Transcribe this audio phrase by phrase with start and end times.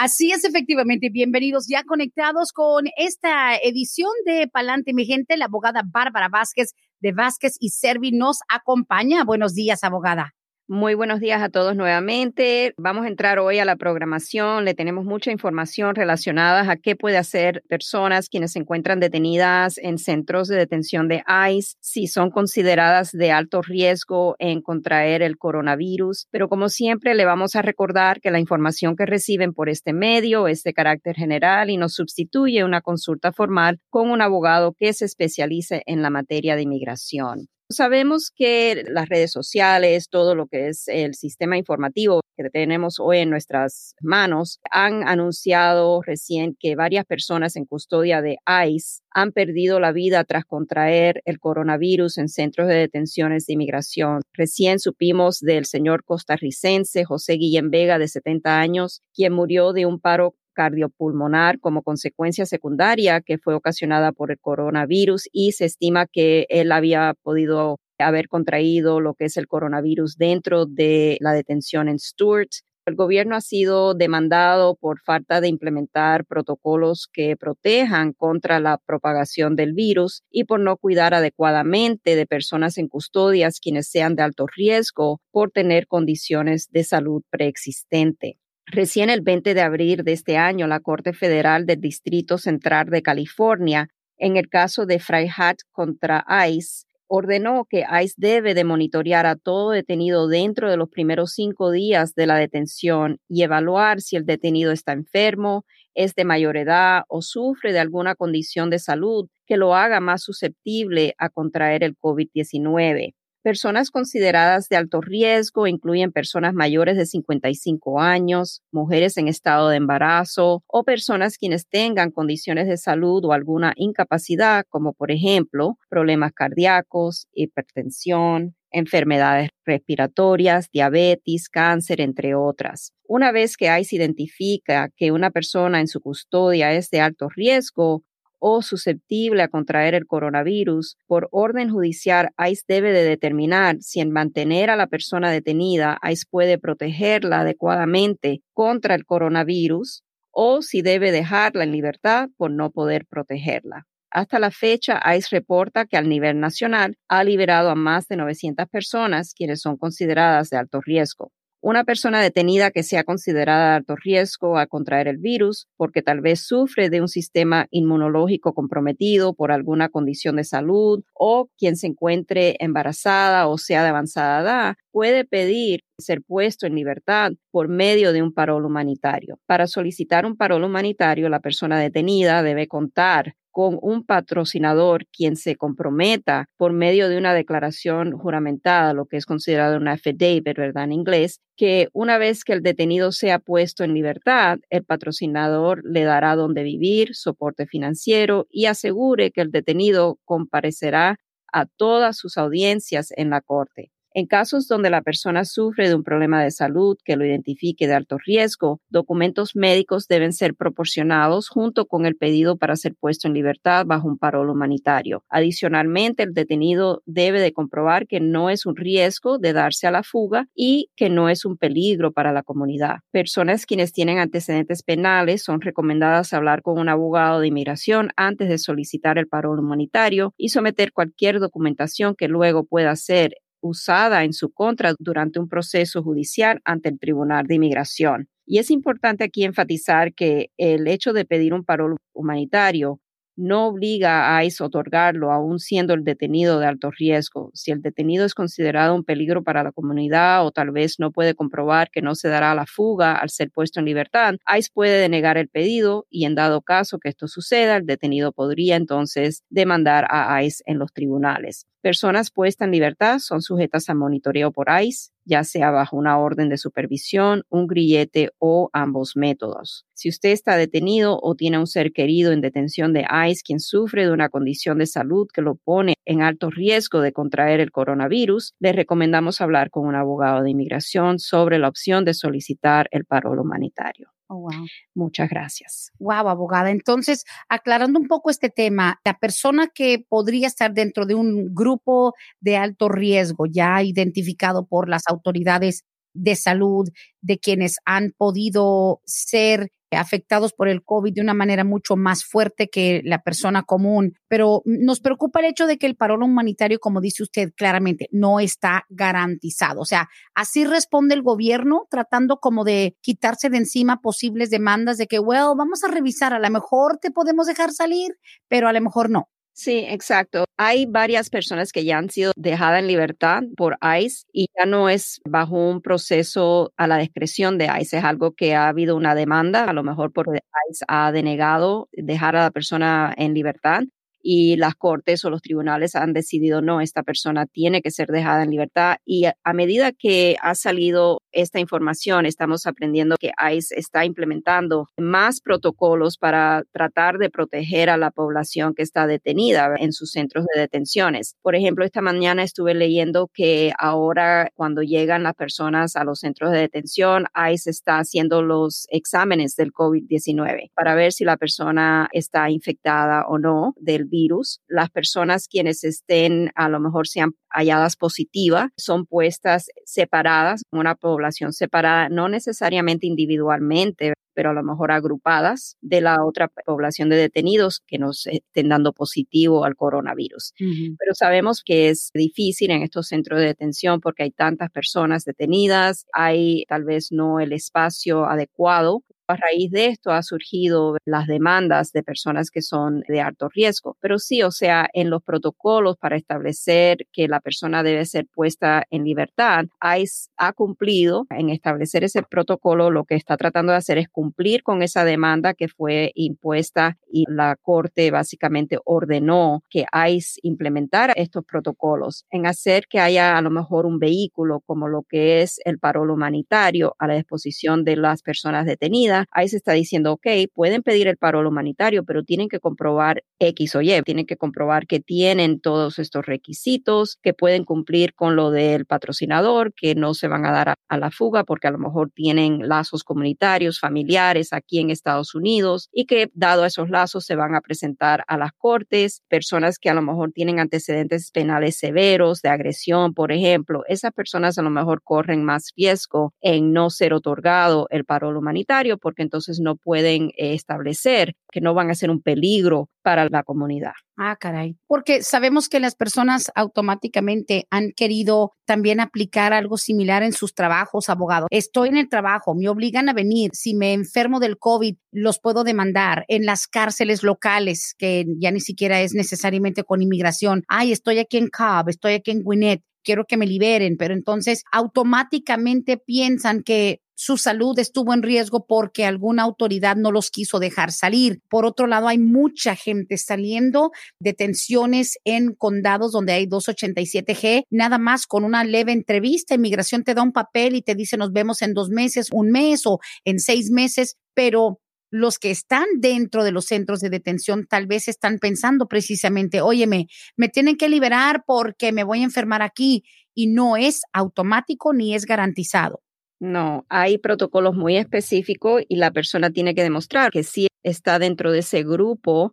[0.00, 1.10] Así es, efectivamente.
[1.10, 5.36] Bienvenidos ya conectados con esta edición de Palante, mi gente.
[5.36, 9.24] La abogada Bárbara Vázquez de Vázquez y Servi nos acompaña.
[9.24, 10.36] Buenos días, abogada.
[10.70, 12.74] Muy buenos días a todos nuevamente.
[12.76, 14.66] Vamos a entrar hoy a la programación.
[14.66, 19.96] Le tenemos mucha información relacionada a qué puede hacer personas quienes se encuentran detenidas en
[19.96, 26.26] centros de detención de ICE, si son consideradas de alto riesgo en contraer el coronavirus.
[26.30, 30.48] Pero como siempre, le vamos a recordar que la información que reciben por este medio
[30.48, 35.06] es de carácter general y nos sustituye una consulta formal con un abogado que se
[35.06, 37.48] especialice en la materia de inmigración.
[37.70, 43.18] Sabemos que las redes sociales, todo lo que es el sistema informativo que tenemos hoy
[43.18, 49.80] en nuestras manos, han anunciado recién que varias personas en custodia de ICE han perdido
[49.80, 54.22] la vida tras contraer el coronavirus en centros de detenciones de inmigración.
[54.32, 60.00] Recién supimos del señor costarricense José Guillén Vega, de 70 años, quien murió de un
[60.00, 66.46] paro cardiopulmonar como consecuencia secundaria que fue ocasionada por el coronavirus y se estima que
[66.48, 72.00] él había podido haber contraído lo que es el coronavirus dentro de la detención en
[72.00, 72.48] Stewart.
[72.86, 79.54] El gobierno ha sido demandado por falta de implementar protocolos que protejan contra la propagación
[79.54, 84.46] del virus y por no cuidar adecuadamente de personas en custodias quienes sean de alto
[84.48, 88.38] riesgo por tener condiciones de salud preexistente.
[88.70, 93.00] Recién el 20 de abril de este año, la Corte Federal del Distrito Central de
[93.00, 93.88] California,
[94.18, 99.70] en el caso de Freihat contra ICE, ordenó que ICE debe de monitorear a todo
[99.70, 104.70] detenido dentro de los primeros cinco días de la detención y evaluar si el detenido
[104.70, 105.64] está enfermo,
[105.94, 110.22] es de mayor edad o sufre de alguna condición de salud que lo haga más
[110.22, 113.14] susceptible a contraer el COVID-19.
[113.42, 119.76] Personas consideradas de alto riesgo incluyen personas mayores de 55 años, mujeres en estado de
[119.76, 126.32] embarazo o personas quienes tengan condiciones de salud o alguna incapacidad, como por ejemplo problemas
[126.32, 132.92] cardíacos, hipertensión, enfermedades respiratorias, diabetes, cáncer, entre otras.
[133.04, 138.02] Una vez que ICE identifica que una persona en su custodia es de alto riesgo,
[138.38, 144.10] o susceptible a contraer el coronavirus, por orden judicial, ICE debe de determinar si en
[144.10, 151.10] mantener a la persona detenida, ICE puede protegerla adecuadamente contra el coronavirus o si debe
[151.12, 153.86] dejarla en libertad por no poder protegerla.
[154.10, 158.66] Hasta la fecha, ICE reporta que al nivel nacional ha liberado a más de 900
[158.68, 161.30] personas quienes son consideradas de alto riesgo.
[161.60, 166.20] Una persona detenida que sea considerada de alto riesgo a contraer el virus porque tal
[166.20, 171.88] vez sufre de un sistema inmunológico comprometido por alguna condición de salud o quien se
[171.88, 178.12] encuentre embarazada o sea de avanzada edad puede pedir ser puesto en libertad por medio
[178.12, 179.40] de un parol humanitario.
[179.46, 185.56] Para solicitar un parol humanitario, la persona detenida debe contar con un patrocinador quien se
[185.56, 190.84] comprometa por medio de una declaración juramentada, lo que es considerado una affidavit, ¿verdad?
[190.84, 196.04] En inglés, que una vez que el detenido sea puesto en libertad, el patrocinador le
[196.04, 201.16] dará donde vivir, soporte financiero y asegure que el detenido comparecerá
[201.52, 203.90] a todas sus audiencias en la corte.
[204.18, 207.94] En casos donde la persona sufre de un problema de salud que lo identifique de
[207.94, 213.34] alto riesgo, documentos médicos deben ser proporcionados junto con el pedido para ser puesto en
[213.34, 215.22] libertad bajo un parol humanitario.
[215.28, 220.02] Adicionalmente, el detenido debe de comprobar que no es un riesgo de darse a la
[220.02, 222.96] fuga y que no es un peligro para la comunidad.
[223.12, 228.58] Personas quienes tienen antecedentes penales son recomendadas hablar con un abogado de inmigración antes de
[228.58, 234.50] solicitar el parol humanitario y someter cualquier documentación que luego pueda ser usada en su
[234.50, 238.28] contra durante un proceso judicial ante el Tribunal de Inmigración.
[238.46, 243.00] Y es importante aquí enfatizar que el hecho de pedir un parol humanitario
[243.38, 247.52] no obliga a ICE a otorgarlo, aún siendo el detenido de alto riesgo.
[247.54, 251.34] Si el detenido es considerado un peligro para la comunidad o tal vez no puede
[251.34, 255.38] comprobar que no se dará la fuga al ser puesto en libertad, ICE puede denegar
[255.38, 260.42] el pedido y en dado caso que esto suceda, el detenido podría entonces demandar a
[260.42, 261.66] ICE en los tribunales.
[261.80, 266.48] Personas puestas en libertad son sujetas a monitoreo por ICE, ya sea bajo una orden
[266.48, 269.86] de supervisión, un grillete o ambos métodos.
[269.94, 274.06] Si usted está detenido o tiene un ser querido en detención de ICE quien sufre
[274.06, 278.54] de una condición de salud que lo pone en alto riesgo de contraer el coronavirus,
[278.58, 283.38] le recomendamos hablar con un abogado de inmigración sobre la opción de solicitar el parol
[283.38, 284.10] humanitario.
[284.30, 284.66] Oh, wow.
[284.94, 285.90] Muchas gracias.
[285.98, 286.70] Wow, abogada.
[286.70, 292.12] Entonces, aclarando un poco este tema, la persona que podría estar dentro de un grupo
[292.40, 295.84] de alto riesgo, ya identificado por las autoridades
[296.18, 296.88] de salud,
[297.20, 302.68] de quienes han podido ser afectados por el COVID de una manera mucho más fuerte
[302.68, 304.14] que la persona común.
[304.28, 308.40] Pero nos preocupa el hecho de que el parón humanitario, como dice usted claramente, no
[308.40, 309.80] está garantizado.
[309.80, 315.06] O sea, así responde el gobierno tratando como de quitarse de encima posibles demandas de
[315.06, 318.18] que, well, vamos a revisar, a lo mejor te podemos dejar salir,
[318.48, 319.28] pero a lo mejor no.
[319.60, 320.44] Sí, exacto.
[320.56, 324.88] Hay varias personas que ya han sido dejadas en libertad por ICE y ya no
[324.88, 329.16] es bajo un proceso a la discreción de ICE, es algo que ha habido una
[329.16, 333.82] demanda, a lo mejor por ICE ha denegado dejar a la persona en libertad
[334.20, 338.42] y las cortes o los tribunales han decidido no, esta persona tiene que ser dejada
[338.42, 344.04] en libertad y a, medida que ha salido esta información, estamos aprendiendo que ICE está
[344.04, 350.12] implementando más protocolos para tratar de proteger a la población que está detenida en sus
[350.12, 351.36] centros de detenciones.
[351.42, 356.52] Por ejemplo, esta mañana estuve leyendo que ahora cuando llegan las personas a los centros
[356.52, 362.50] de detención, ICE está haciendo los exámenes del COVID-19 para ver si la persona está
[362.50, 364.60] infectada o no del virus.
[364.68, 371.52] Las personas quienes estén a lo mejor sean halladas positivas son puestas separadas, una población
[371.52, 377.82] separada, no necesariamente individualmente, pero a lo mejor agrupadas de la otra población de detenidos
[377.86, 380.52] que nos estén dando positivo al coronavirus.
[380.56, 386.06] Pero sabemos que es difícil en estos centros de detención porque hay tantas personas detenidas,
[386.12, 391.92] hay tal vez no el espacio adecuado a raíz de esto ha surgido las demandas
[391.92, 393.96] de personas que son de alto riesgo.
[394.00, 398.84] Pero sí, o sea, en los protocolos para establecer que la persona debe ser puesta
[398.90, 402.90] en libertad, ICE ha cumplido en establecer ese protocolo.
[402.90, 407.24] Lo que está tratando de hacer es cumplir con esa demanda que fue impuesta y
[407.28, 413.50] la Corte básicamente ordenó que ICE implementara estos protocolos en hacer que haya a lo
[413.50, 418.22] mejor un vehículo como lo que es el parol humanitario a la disposición de las
[418.22, 422.60] personas detenidas ahí se está diciendo, ok, pueden pedir el parol humanitario, pero tienen que
[422.60, 428.14] comprobar X o Y, tienen que comprobar que tienen todos estos requisitos, que pueden cumplir
[428.14, 431.70] con lo del patrocinador, que no se van a dar a, la fuga porque a
[431.70, 437.24] lo mejor tienen lazos comunitarios, familiares aquí en Estados Unidos y que dado esos lazos
[437.24, 441.78] se van a presentar a las cortes, personas que a lo mejor tienen antecedentes penales
[441.78, 446.90] severos de agresión, por ejemplo, esas personas a lo mejor corren más riesgo en no
[446.90, 451.94] ser otorgado el parol humanitario porque entonces no pueden eh, establecer que no van a
[451.94, 453.94] ser un peligro para la comunidad.
[454.18, 454.76] Ah, caray.
[454.86, 461.08] Porque sabemos que las personas automáticamente han querido también aplicar algo similar en sus trabajos,
[461.08, 461.46] abogado.
[461.48, 463.50] Estoy en el trabajo, me obligan a venir.
[463.54, 468.60] Si me enfermo del COVID, los puedo demandar en las cárceles locales, que ya ni
[468.60, 470.64] siquiera es necesariamente con inmigración.
[470.68, 474.64] Ay, estoy aquí en Cobb, estoy aquí en Gwinnett quiero que me liberen, pero entonces
[474.70, 480.92] automáticamente piensan que su salud estuvo en riesgo porque alguna autoridad no los quiso dejar
[480.92, 481.42] salir.
[481.50, 483.90] Por otro lado, hay mucha gente saliendo
[484.20, 489.56] de tensiones en condados donde hay 287G, nada más con una leve entrevista.
[489.56, 492.86] Inmigración te da un papel y te dice nos vemos en dos meses, un mes
[492.86, 494.78] o en seis meses, pero
[495.10, 500.06] los que están dentro de los centros de detención tal vez están pensando precisamente, óyeme,
[500.36, 503.02] me tienen que liberar porque me voy a enfermar aquí
[503.34, 506.00] y no es automático ni es garantizado.
[506.40, 511.50] No, hay protocolos muy específicos y la persona tiene que demostrar que sí está dentro
[511.50, 512.52] de ese grupo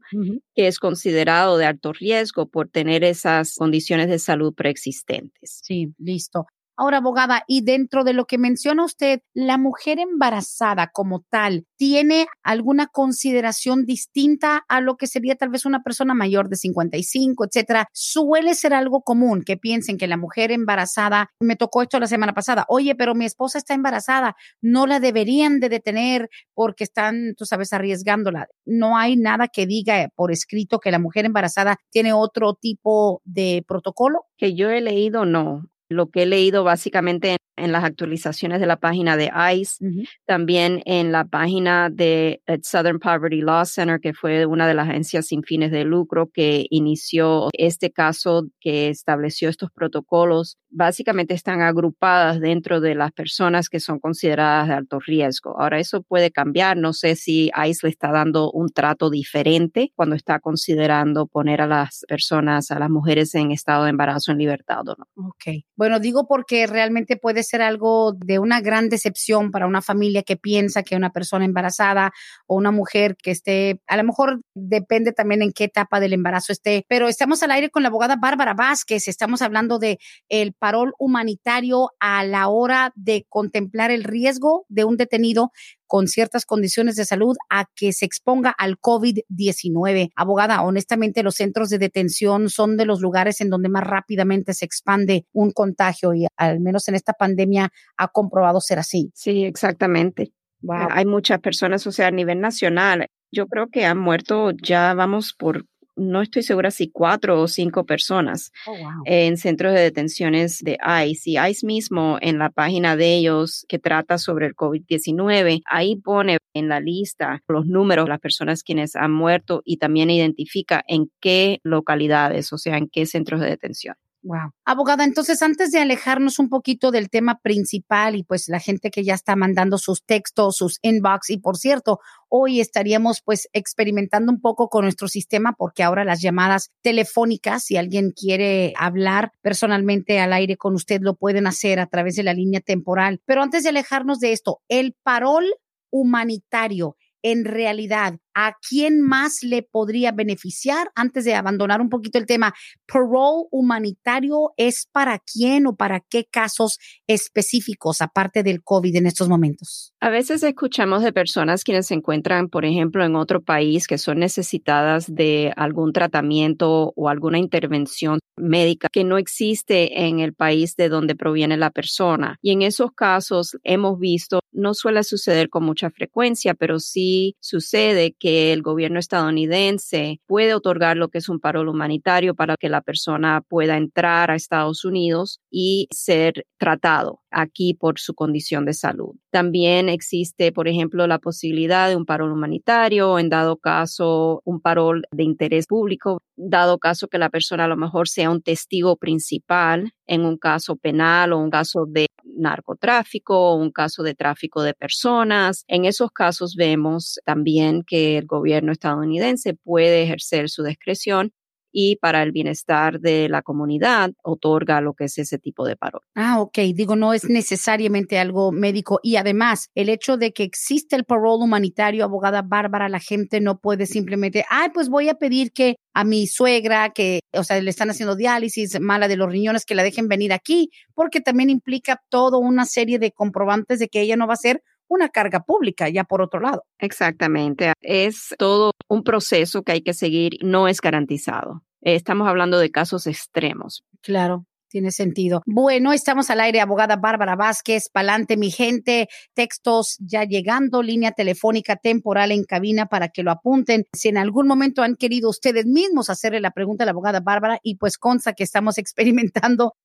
[0.56, 5.62] que es considerado de alto riesgo por tener esas condiciones de salud preexistentes.
[5.64, 6.48] Sí, listo.
[6.78, 12.28] Ahora, abogada, y dentro de lo que menciona usted, la mujer embarazada como tal, ¿tiene
[12.44, 17.88] alguna consideración distinta a lo que sería tal vez una persona mayor de 55, etcétera?
[17.94, 22.34] Suele ser algo común que piensen que la mujer embarazada, me tocó esto la semana
[22.34, 27.46] pasada, oye, pero mi esposa está embarazada, no la deberían de detener porque están, tú
[27.46, 28.48] sabes, arriesgándola.
[28.66, 33.64] No hay nada que diga por escrito que la mujer embarazada tiene otro tipo de
[33.68, 34.26] protocolo.
[34.38, 38.78] Que yo he leído, no lo que he leído básicamente en las actualizaciones de la
[38.78, 39.86] página de ICE,
[40.26, 45.28] también en la página de Southern Poverty Law Center, que fue una de las agencias
[45.28, 50.58] sin fines de lucro que inició este caso, que estableció estos protocolos.
[50.78, 55.58] Básicamente están agrupadas dentro de las personas que son consideradas de alto riesgo.
[55.58, 56.76] Ahora, eso puede cambiar.
[56.76, 61.68] No sé si ICE le está dando un trato diferente cuando está considerando poner a
[61.68, 65.30] las personas, a las mujeres en estado de embarazo en libertad o no.
[65.30, 65.64] Ok.
[65.78, 70.36] Bueno, digo porque realmente puede ser algo de una gran decepción para una familia que
[70.36, 72.12] piensa que una persona embarazada
[72.48, 76.52] o una mujer que esté, a lo mejor depende también en qué etapa del embarazo
[76.52, 80.96] esté, pero estamos al aire con la abogada Bárbara Vázquez, estamos hablando de el parol
[80.98, 85.52] humanitario a la hora de contemplar el riesgo de un detenido
[85.86, 90.10] con ciertas condiciones de salud a que se exponga al COVID-19.
[90.16, 94.66] Abogada, honestamente los centros de detención son de los lugares en donde más rápidamente se
[94.66, 99.12] expande un contagio y al menos en esta pandemia ha comprobado ser así.
[99.14, 100.32] Sí, exactamente.
[100.68, 105.36] Hay muchas personas, o sea, a nivel nacional, yo creo que han muerto ya vamos
[105.38, 108.76] por no estoy segura si cuatro o cinco personas oh,
[109.06, 111.32] en centros de detenciones de ICE.
[111.32, 116.38] Y ICE mismo en la página de ellos que trata sobre el COVID-19, ahí pone
[116.54, 121.12] en la lista los números de las personas quienes han muerto y también identifica en
[121.20, 123.96] qué localidades, o sea, en qué centros de detención.
[124.26, 124.54] Wow.
[124.66, 129.04] Abogada, entonces antes de alejarnos un poquito del tema principal y pues la gente que
[129.04, 134.42] ya está mandando sus textos, sus inbox y por cierto, hoy estaríamos pues experimentando un
[134.42, 140.34] poco con nuestro sistema porque ahora las llamadas telefónicas, si alguien quiere hablar personalmente al
[140.34, 143.22] aire con usted, lo pueden hacer a través de la línea temporal.
[143.26, 145.46] Pero antes de alejarnos de esto, el parol
[145.92, 152.26] humanitario en realidad a quién más le podría beneficiar antes de abandonar un poquito el
[152.26, 152.54] tema.
[152.86, 156.78] Parole humanitario es para quién o para qué casos
[157.08, 159.94] específicos aparte del COVID en estos momentos.
[160.02, 164.20] A veces escuchamos de personas quienes se encuentran, por ejemplo, en otro país que son
[164.20, 170.90] necesitadas de algún tratamiento o alguna intervención médica que no existe en el país de
[170.90, 172.38] donde proviene la persona.
[172.42, 178.16] Y en esos casos hemos visto, no suele suceder con mucha frecuencia, pero sí sucede
[178.20, 182.70] que que el gobierno estadounidense puede otorgar lo que es un parol humanitario para que
[182.70, 188.74] la persona pueda entrar a Estados Unidos y ser tratado aquí por su condición de
[188.74, 189.14] salud.
[189.30, 195.04] También existe, por ejemplo, la posibilidad de un parol humanitario, en dado caso, un parol
[195.12, 199.92] de interés público, dado caso que la persona a lo mejor sea un testigo principal
[200.08, 204.74] en un caso penal o un caso de narcotráfico o un caso de tráfico de
[204.74, 205.64] personas.
[205.68, 211.32] En esos casos vemos también que el gobierno estadounidense puede ejercer su discreción
[211.78, 216.00] y para el bienestar de la comunidad otorga lo que es ese tipo de paro.
[216.16, 216.58] Ah, ok.
[216.74, 219.02] Digo, no es necesariamente algo médico.
[219.04, 223.60] Y además, el hecho de que existe el parole humanitario, abogada Bárbara, la gente no
[223.60, 227.70] puede simplemente, ay, pues voy a pedir que a mi suegra, que, o sea, le
[227.70, 232.02] están haciendo diálisis mala de los riñones, que la dejen venir aquí, porque también implica
[232.08, 235.90] toda una serie de comprobantes de que ella no va a ser una carga pública
[235.90, 236.64] ya por otro lado.
[236.80, 237.74] Exactamente.
[237.82, 241.64] Es todo un proceso que hay que seguir, no es garantizado.
[241.82, 243.84] Estamos hablando de casos extremos.
[244.02, 244.46] Claro.
[244.68, 245.42] Tiene sentido.
[245.46, 251.78] Bueno, estamos al aire, abogada Bárbara Vázquez, Palante, mi gente, textos ya llegando, línea telefónica
[251.78, 253.86] temporal en cabina para que lo apunten.
[253.94, 257.60] Si en algún momento han querido ustedes mismos hacerle la pregunta a la abogada Bárbara,
[257.64, 259.76] y pues consta que estamos experimentando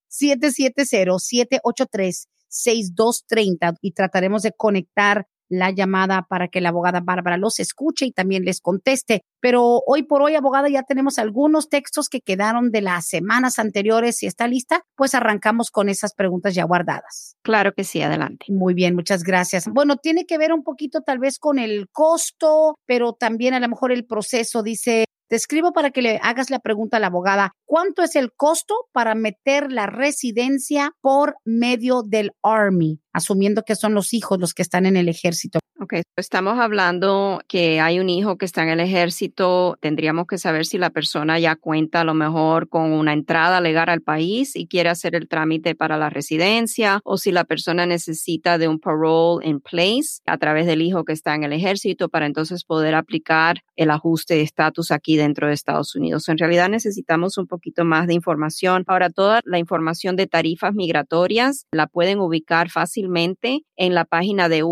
[2.51, 8.13] 770-783-6230 y trataremos de conectar la llamada para que la abogada Bárbara los escuche y
[8.13, 9.25] también les conteste.
[9.41, 14.17] Pero hoy por hoy, abogada, ya tenemos algunos textos que quedaron de las semanas anteriores.
[14.17, 17.37] Si está lista, pues arrancamos con esas preguntas ya guardadas.
[17.43, 18.47] Claro que sí, adelante.
[18.49, 19.67] Muy bien, muchas gracias.
[19.67, 23.69] Bueno, tiene que ver un poquito tal vez con el costo, pero también a lo
[23.69, 24.63] mejor el proceso.
[24.63, 27.55] Dice, te escribo para que le hagas la pregunta a la abogada.
[27.65, 33.01] ¿Cuánto es el costo para meter la residencia por medio del Army?
[33.13, 35.60] Asumiendo que son los hijos los que están en el ejército.
[35.83, 39.79] Ok, estamos hablando que hay un hijo que está en el ejército.
[39.81, 43.89] Tendríamos que saber si la persona ya cuenta a lo mejor con una entrada legal
[43.89, 48.59] al país y quiere hacer el trámite para la residencia o si la persona necesita
[48.59, 52.27] de un parole in place a través del hijo que está en el ejército para
[52.27, 56.29] entonces poder aplicar el ajuste de estatus aquí dentro de Estados Unidos.
[56.29, 58.85] En realidad necesitamos un poquito más de información.
[58.87, 64.63] Ahora, toda la información de tarifas migratorias la pueden ubicar fácilmente en la página de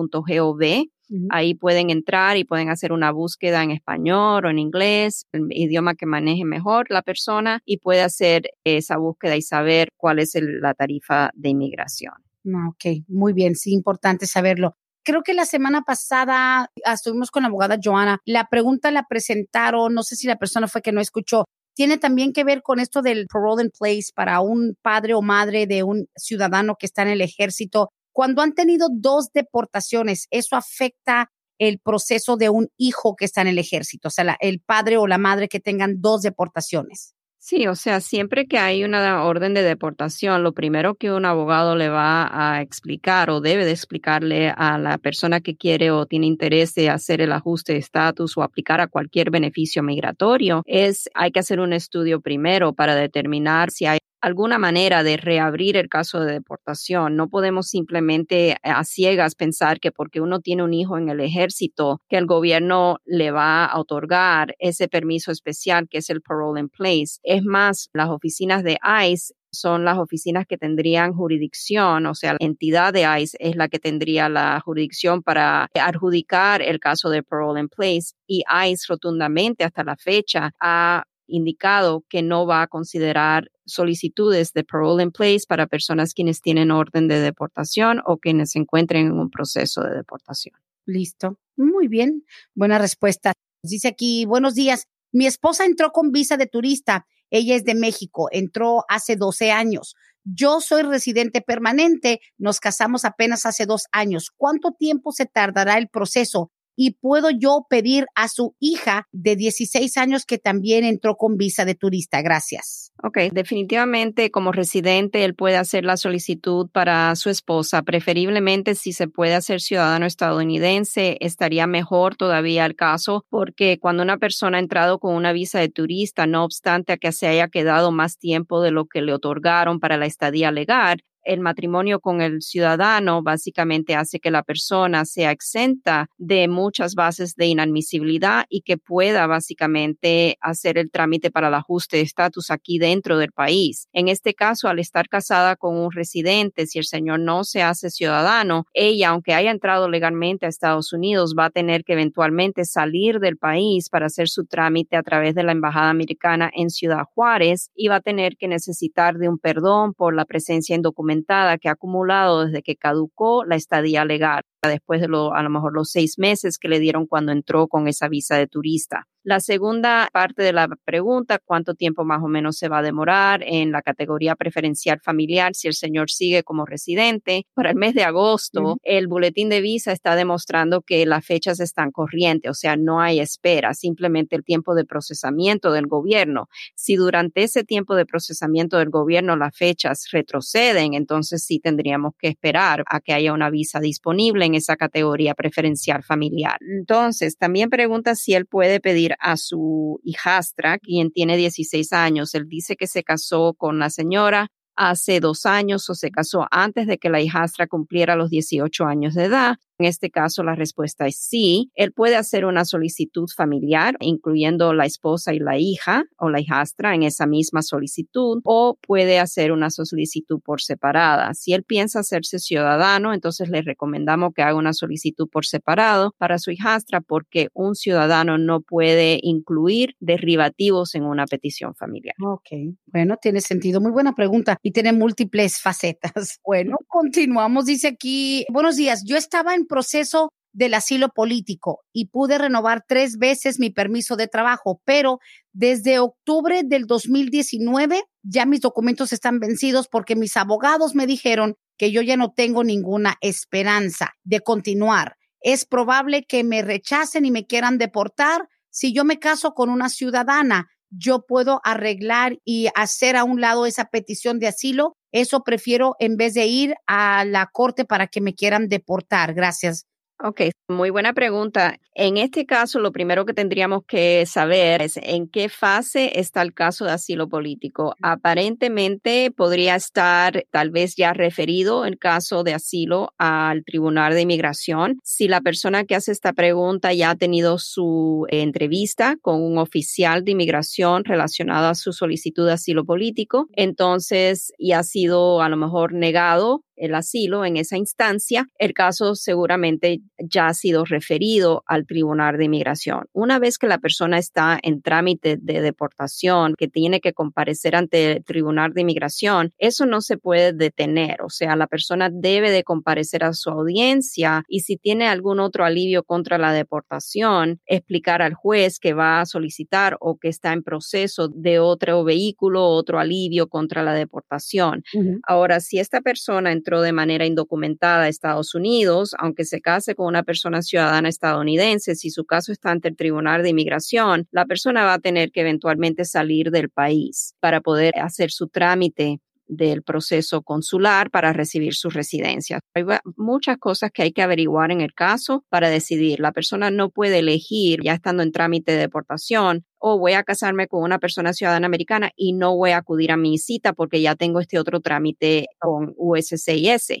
[0.00, 0.86] immigration.gov.
[1.30, 5.96] Ahí pueden entrar y pueden hacer una búsqueda en español o en inglés, el idioma
[5.96, 10.72] que maneje mejor la persona y puede hacer esa búsqueda y saber cuál es la
[10.74, 12.14] tarifa de inmigración.
[12.46, 14.76] Ah, ok, muy bien, sí, importante saberlo.
[15.02, 18.20] Creo que la semana pasada ah, estuvimos con la abogada Joana.
[18.24, 21.44] La pregunta la presentaron, no sé si la persona fue que no escuchó.
[21.74, 25.66] Tiene también que ver con esto del parole in place para un padre o madre
[25.66, 27.90] de un ciudadano que está en el ejército.
[28.12, 33.48] Cuando han tenido dos deportaciones, ¿eso afecta el proceso de un hijo que está en
[33.48, 34.08] el ejército?
[34.08, 37.14] O sea, el padre o la madre que tengan dos deportaciones.
[37.42, 41.74] Sí, o sea, siempre que hay una orden de deportación, lo primero que un abogado
[41.74, 46.26] le va a explicar o debe de explicarle a la persona que quiere o tiene
[46.26, 51.32] interés de hacer el ajuste de estatus o aplicar a cualquier beneficio migratorio es hay
[51.32, 56.20] que hacer un estudio primero para determinar si hay alguna manera de reabrir el caso
[56.20, 57.16] de deportación.
[57.16, 62.00] No podemos simplemente a ciegas pensar que porque uno tiene un hijo en el ejército,
[62.08, 66.68] que el gobierno le va a otorgar ese permiso especial que es el parole in
[66.68, 67.18] place.
[67.22, 72.46] Es más, las oficinas de ICE son las oficinas que tendrían jurisdicción, o sea, la
[72.46, 77.60] entidad de ICE es la que tendría la jurisdicción para adjudicar el caso de parole
[77.60, 83.50] in place y ICE rotundamente hasta la fecha ha indicado que no va a considerar
[83.72, 88.58] solicitudes de parole in place para personas quienes tienen orden de deportación o quienes se
[88.58, 90.54] encuentren en un proceso de deportación.
[90.86, 91.38] Listo.
[91.56, 92.24] Muy bien.
[92.54, 93.32] Buena respuesta.
[93.62, 94.86] Dice aquí, buenos días.
[95.12, 97.06] Mi esposa entró con visa de turista.
[97.30, 98.28] Ella es de México.
[98.32, 99.94] Entró hace 12 años.
[100.24, 102.20] Yo soy residente permanente.
[102.38, 104.30] Nos casamos apenas hace dos años.
[104.36, 106.50] ¿Cuánto tiempo se tardará el proceso?
[106.82, 111.66] Y puedo yo pedir a su hija de 16 años que también entró con visa
[111.66, 112.22] de turista.
[112.22, 112.90] Gracias.
[113.02, 119.08] Ok, definitivamente como residente él puede hacer la solicitud para su esposa, preferiblemente si se
[119.08, 124.98] puede hacer ciudadano estadounidense, estaría mejor todavía el caso porque cuando una persona ha entrado
[125.00, 128.70] con una visa de turista, no obstante a que se haya quedado más tiempo de
[128.70, 134.18] lo que le otorgaron para la estadía legal, el matrimonio con el ciudadano básicamente hace
[134.18, 140.76] que la persona sea exenta de muchas bases de inadmisibilidad y que pueda básicamente hacer
[140.76, 143.86] el trámite para el ajuste de estatus aquí dentro del país.
[143.92, 147.90] En este caso, al estar casada con un residente, si el señor no se hace
[147.90, 153.20] ciudadano, ella, aunque haya entrado legalmente a Estados Unidos, va a tener que eventualmente salir
[153.20, 157.70] del país para hacer su trámite a través de la Embajada Americana en Ciudad Juárez
[157.76, 161.19] y va a tener que necesitar de un perdón por la presencia indocumentada
[161.58, 165.72] que ha acumulado desde que caducó la estadía legal, después de lo, a lo mejor
[165.72, 169.06] los seis meses que le dieron cuando entró con esa visa de turista.
[169.22, 173.42] La segunda parte de la pregunta, ¿cuánto tiempo más o menos se va a demorar
[173.44, 177.44] en la categoría preferencial familiar si el señor sigue como residente?
[177.52, 181.90] Para el mes de agosto, el boletín de visa está demostrando que las fechas están
[181.90, 186.48] corrientes, o sea, no hay espera, simplemente el tiempo de procesamiento del gobierno.
[186.74, 192.28] Si durante ese tiempo de procesamiento del gobierno las fechas retroceden, entonces sí tendríamos que
[192.28, 196.58] esperar a que haya una visa disponible en esa categoría preferencial familiar.
[196.60, 202.34] Entonces, también pregunta si él puede pedir a su hijastra, quien tiene 16 años.
[202.34, 206.86] Él dice que se casó con la señora hace dos años o se casó antes
[206.86, 209.56] de que la hijastra cumpliera los 18 años de edad.
[209.80, 211.70] En este caso, la respuesta es sí.
[211.74, 216.94] Él puede hacer una solicitud familiar, incluyendo la esposa y la hija o la hijastra
[216.94, 221.32] en esa misma solicitud, o puede hacer una solicitud por separada.
[221.32, 226.38] Si él piensa hacerse ciudadano, entonces le recomendamos que haga una solicitud por separado para
[226.38, 232.16] su hijastra, porque un ciudadano no puede incluir derivativos en una petición familiar.
[232.22, 233.80] Ok, bueno, tiene sentido.
[233.80, 236.38] Muy buena pregunta y tiene múltiples facetas.
[236.50, 237.66] Bueno, continuamos.
[237.66, 239.04] Dice aquí, buenos días.
[239.06, 244.26] Yo estaba en proceso del asilo político y pude renovar tres veces mi permiso de
[244.26, 245.20] trabajo, pero
[245.52, 251.92] desde octubre del 2019 ya mis documentos están vencidos porque mis abogados me dijeron que
[251.92, 255.16] yo ya no tengo ninguna esperanza de continuar.
[255.40, 259.88] Es probable que me rechacen y me quieran deportar si yo me caso con una
[259.88, 260.68] ciudadana.
[260.90, 266.16] Yo puedo arreglar y hacer a un lado esa petición de asilo eso prefiero en
[266.16, 269.34] vez de ir a la corte para que me quieran deportar.
[269.34, 269.86] Gracias.
[270.22, 271.78] Ok, muy buena pregunta.
[271.94, 276.52] En este caso, lo primero que tendríamos que saber es en qué fase está el
[276.52, 277.94] caso de asilo político.
[278.02, 284.98] Aparentemente podría estar tal vez ya referido el caso de asilo al Tribunal de Inmigración.
[285.02, 290.22] Si la persona que hace esta pregunta ya ha tenido su entrevista con un oficial
[290.22, 295.56] de inmigración relacionado a su solicitud de asilo político, entonces y ha sido a lo
[295.56, 301.86] mejor negado el asilo en esa instancia, el caso seguramente ya ha sido referido al
[301.86, 303.06] Tribunal de Inmigración.
[303.12, 308.12] Una vez que la persona está en trámite de deportación, que tiene que comparecer ante
[308.12, 311.22] el Tribunal de Inmigración, eso no se puede detener.
[311.22, 315.64] O sea, la persona debe de comparecer a su audiencia y si tiene algún otro
[315.64, 320.62] alivio contra la deportación, explicar al juez que va a solicitar o que está en
[320.62, 324.82] proceso de otro vehículo, otro alivio contra la deportación.
[325.26, 330.09] Ahora, si esta persona entró de manera indocumentada a Estados Unidos, aunque se case con
[330.10, 334.84] una persona ciudadana estadounidense, si su caso está ante el Tribunal de Inmigración, la persona
[334.84, 339.20] va a tener que eventualmente salir del país para poder hacer su trámite
[339.50, 342.60] del proceso consular para recibir su residencia.
[342.74, 342.84] Hay
[343.16, 346.20] muchas cosas que hay que averiguar en el caso para decidir.
[346.20, 350.68] La persona no puede elegir, ya estando en trámite de deportación, o voy a casarme
[350.68, 354.14] con una persona ciudadana americana y no voy a acudir a mi cita porque ya
[354.14, 357.00] tengo este otro trámite con USCIS.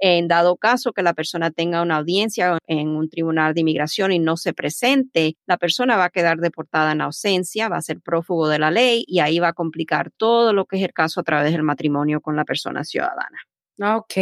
[0.00, 4.18] En dado caso que la persona tenga una audiencia en un tribunal de inmigración y
[4.18, 8.48] no se presente, la persona va a quedar deportada en ausencia, va a ser prófugo
[8.48, 11.24] de la ley y ahí va a complicar todo lo que es el caso a
[11.24, 13.38] través del matrimonio con la persona ciudadana.
[13.82, 14.14] Ok,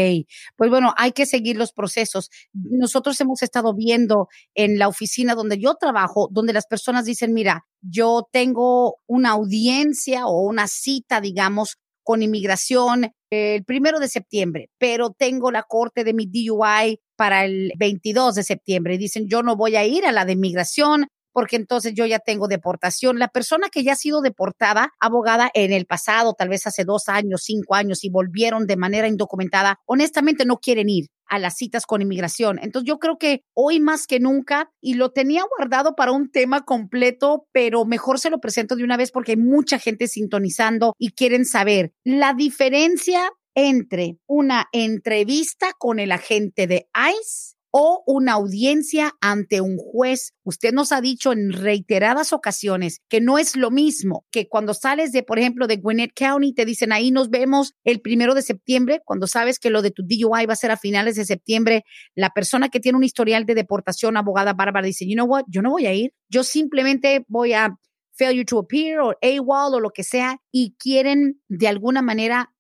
[0.57, 2.31] pues bueno, hay que seguir los procesos.
[2.53, 7.66] Nosotros hemos estado viendo en la oficina donde yo trabajo, donde las personas dicen, mira,
[7.81, 15.11] yo tengo una audiencia o una cita, digamos, con inmigración el primero de septiembre, pero
[15.11, 18.97] tengo la corte de mi DUI para el 22 de septiembre.
[18.97, 22.48] Dicen, yo no voy a ir a la de inmigración porque entonces yo ya tengo
[22.48, 23.20] deportación.
[23.20, 27.09] La persona que ya ha sido deportada, abogada en el pasado, tal vez hace dos
[27.09, 31.87] años, cinco años, y volvieron de manera indocumentada, honestamente no quieren ir a las citas
[31.87, 32.59] con inmigración.
[32.61, 36.64] Entonces yo creo que hoy más que nunca, y lo tenía guardado para un tema
[36.64, 41.12] completo, pero mejor se lo presento de una vez porque hay mucha gente sintonizando y
[41.12, 49.14] quieren saber la diferencia entre una entrevista con el agente de ICE o una audiencia
[49.20, 50.35] ante un juez.
[50.44, 55.12] Usted nos ha dicho en reiteradas ocasiones que no es lo mismo que cuando sales
[55.12, 59.02] de, por ejemplo, de Gwinnett County, te dicen ahí nos vemos el primero de septiembre,
[59.04, 62.31] cuando sabes que lo de tu DUI va a ser a finales de septiembre, la
[62.31, 65.70] persona que tiene un historial de deportación, abogada Bárbara, dice, you know what, yo no
[65.70, 67.76] voy a ir, yo simplemente voy a
[68.18, 72.52] failure to appear o AWOL o lo que sea y quieren de alguna manera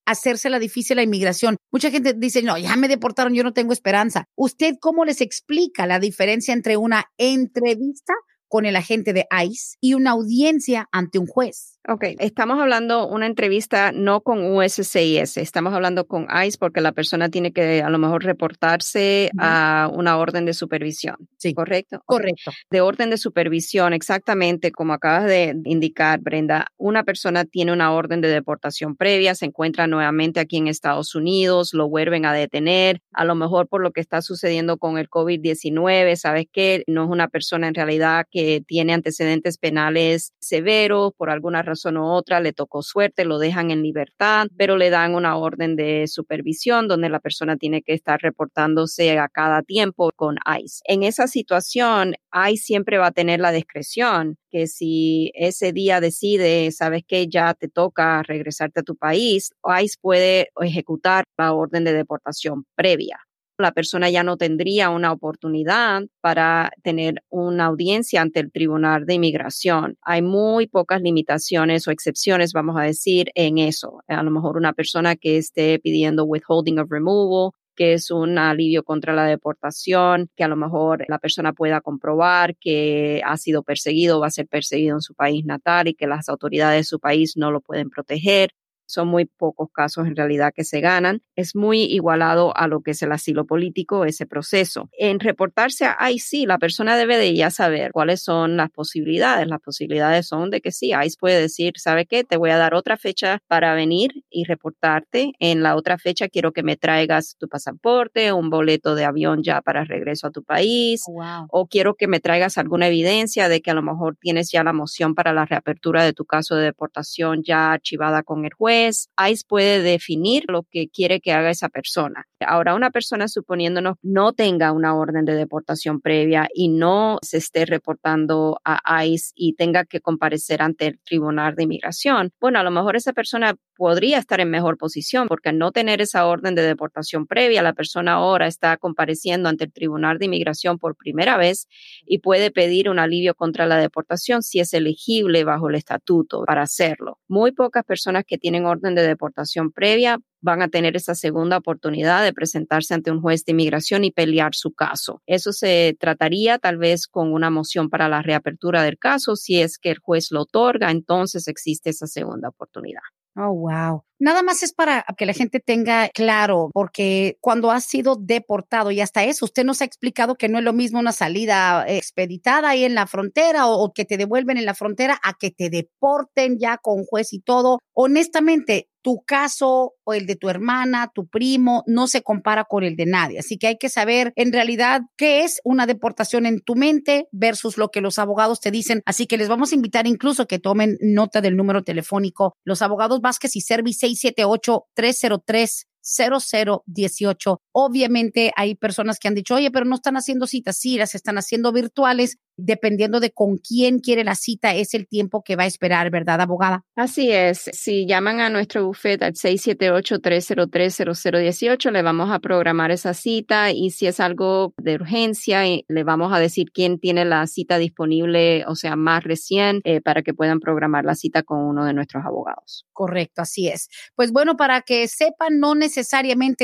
[0.48, 1.56] la difícil la inmigración.
[1.70, 4.24] Mucha gente dice, no, ya me deportaron, yo no tengo esperanza.
[4.36, 8.14] ¿Usted cómo les explica la diferencia entre una entrevista
[8.46, 11.77] con el agente de ICE y una audiencia ante un juez?
[11.86, 17.30] Ok, estamos hablando una entrevista no con USCIS, estamos hablando con ICE porque la persona
[17.30, 21.16] tiene que a lo mejor reportarse a una orden de supervisión.
[21.38, 21.54] Sí.
[21.54, 22.02] ¿Correcto?
[22.04, 22.50] Correcto.
[22.70, 28.20] De orden de supervisión, exactamente como acabas de indicar, Brenda, una persona tiene una orden
[28.20, 33.24] de deportación previa, se encuentra nuevamente aquí en Estados Unidos, lo vuelven a detener, a
[33.24, 36.82] lo mejor por lo que está sucediendo con el COVID-19, ¿sabes qué?
[36.86, 42.12] No es una persona en realidad que tiene antecedentes penales severos por alguna razón o
[42.14, 46.88] otra, le tocó suerte, lo dejan en libertad, pero le dan una orden de supervisión
[46.88, 50.80] donde la persona tiene que estar reportándose a cada tiempo con ICE.
[50.84, 56.70] En esa situación, ICE siempre va a tener la discreción que si ese día decide,
[56.72, 61.92] sabes que ya te toca regresarte a tu país, ICE puede ejecutar la orden de
[61.92, 63.27] deportación previa
[63.58, 69.14] la persona ya no tendría una oportunidad para tener una audiencia ante el Tribunal de
[69.14, 69.96] Inmigración.
[70.02, 74.00] Hay muy pocas limitaciones o excepciones, vamos a decir, en eso.
[74.06, 78.82] A lo mejor una persona que esté pidiendo withholding of removal que es un alivio
[78.82, 84.16] contra la deportación, que a lo mejor la persona pueda comprobar que ha sido perseguido
[84.18, 86.98] o va a ser perseguido en su país natal y que las autoridades de su
[86.98, 88.50] país no lo pueden proteger
[88.88, 91.20] son muy pocos casos en realidad que se ganan.
[91.36, 94.88] Es muy igualado a lo que es el asilo político, ese proceso.
[94.98, 99.46] En reportarse a ICE, la persona debe de ya saber cuáles son las posibilidades.
[99.46, 102.24] Las posibilidades son de que sí, ICE puede decir, ¿sabe qué?
[102.24, 105.32] Te voy a dar otra fecha para venir y reportarte.
[105.38, 109.60] En la otra fecha quiero que me traigas tu pasaporte, un boleto de avión ya
[109.60, 113.70] para regreso a tu país, oh, o quiero que me traigas alguna evidencia de que
[113.70, 117.42] a lo mejor tienes ya la moción para la reapertura de tu caso de deportación
[117.42, 122.26] ya archivada con el juez ICE puede definir lo que quiere que haga esa persona.
[122.40, 127.66] Ahora, una persona suponiéndonos no tenga una orden de deportación previa y no se esté
[127.66, 132.70] reportando a ICE y tenga que comparecer ante el Tribunal de Inmigración, bueno, a lo
[132.70, 136.62] mejor esa persona podría estar en mejor posición porque al no tener esa orden de
[136.62, 141.68] deportación previa, la persona ahora está compareciendo ante el Tribunal de Inmigración por primera vez
[142.04, 146.62] y puede pedir un alivio contra la deportación si es elegible bajo el estatuto para
[146.62, 147.20] hacerlo.
[147.28, 152.24] Muy pocas personas que tienen orden de deportación previa van a tener esa segunda oportunidad
[152.24, 155.22] de presentarse ante un juez de inmigración y pelear su caso.
[155.26, 159.36] Eso se trataría tal vez con una moción para la reapertura del caso.
[159.36, 163.02] Si es que el juez lo otorga, entonces existe esa segunda oportunidad.
[163.40, 164.02] Oh, wow.
[164.18, 169.00] Nada más es para que la gente tenga claro, porque cuando ha sido deportado y
[169.00, 172.82] hasta eso, usted nos ha explicado que no es lo mismo una salida expeditada ahí
[172.82, 176.78] en la frontera o, que te devuelven en la frontera a que te deporten ya
[176.78, 177.78] con juez y todo.
[177.92, 182.96] Honestamente, tu caso o el de tu hermana, tu primo, no se compara con el
[182.96, 183.38] de nadie.
[183.38, 187.78] Así que hay que saber en realidad qué es una deportación en tu mente versus
[187.78, 189.02] lo que los abogados te dicen.
[189.06, 192.54] Así que les vamos a invitar incluso que tomen nota del número telefónico.
[192.64, 197.60] Los abogados Vázquez y Servi 678 303 0018.
[197.72, 201.36] Obviamente hay personas que han dicho, oye, pero no están haciendo citas, sí, las están
[201.38, 202.38] haciendo virtuales.
[202.60, 206.40] Dependiendo de con quién quiere la cita, es el tiempo que va a esperar, ¿verdad,
[206.40, 206.84] abogada?
[206.96, 207.70] Así es.
[207.72, 214.08] Si llaman a nuestro bufete al 678-303-0018, le vamos a programar esa cita y si
[214.08, 218.74] es algo de urgencia, eh, le vamos a decir quién tiene la cita disponible, o
[218.74, 222.88] sea, más recién, eh, para que puedan programar la cita con uno de nuestros abogados.
[222.92, 223.88] Correcto, así es.
[224.16, 225.97] Pues bueno, para que sepan, no necesariamente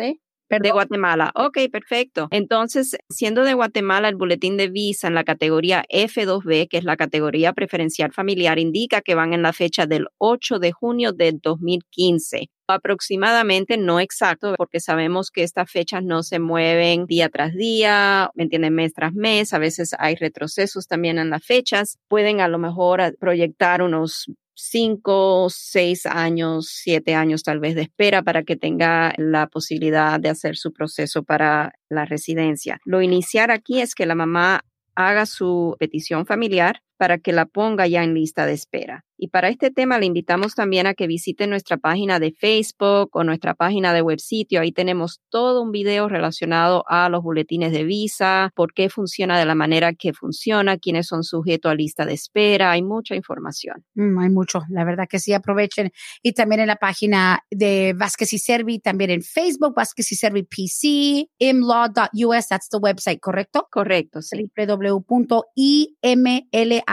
[0.51, 1.31] De Guatemala.
[1.35, 2.29] Ok, perfecto.
[2.31, 6.97] Entonces, siendo de Guatemala, el boletín de visa en la categoría F2B, que es la
[6.97, 12.49] categoría preferencial familiar, indica que van en la fecha del 8 de junio del 2015
[12.69, 18.45] aproximadamente, no exacto, porque sabemos que estas fechas no se mueven día tras día, ¿me
[18.45, 18.75] entienden?
[18.75, 23.17] Mes tras mes, a veces hay retrocesos también en las fechas, pueden a lo mejor
[23.19, 29.47] proyectar unos cinco, seis años, siete años tal vez de espera para que tenga la
[29.47, 32.81] posibilidad de hacer su proceso para la residencia.
[32.85, 37.87] Lo iniciar aquí es que la mamá haga su petición familiar para que la ponga
[37.87, 39.05] ya en lista de espera.
[39.21, 43.25] Y para este tema le invitamos también a que visite nuestra página de Facebook o
[43.25, 44.61] nuestra página de web sitio.
[44.61, 49.45] Ahí tenemos todo un video relacionado a los boletines de visa, por qué funciona de
[49.45, 52.71] la manera que funciona, quiénes son sujetos a lista de espera.
[52.71, 53.85] Hay mucha información.
[53.95, 55.91] Mm, hay mucho, la verdad que sí, aprovechen.
[56.23, 60.45] Y también en la página de Vázquez y Servi, también en Facebook, Vázquez y Servi
[60.45, 63.67] PC, imlaw.us, that's the website, ¿correcto?
[63.69, 64.37] Correcto, sí.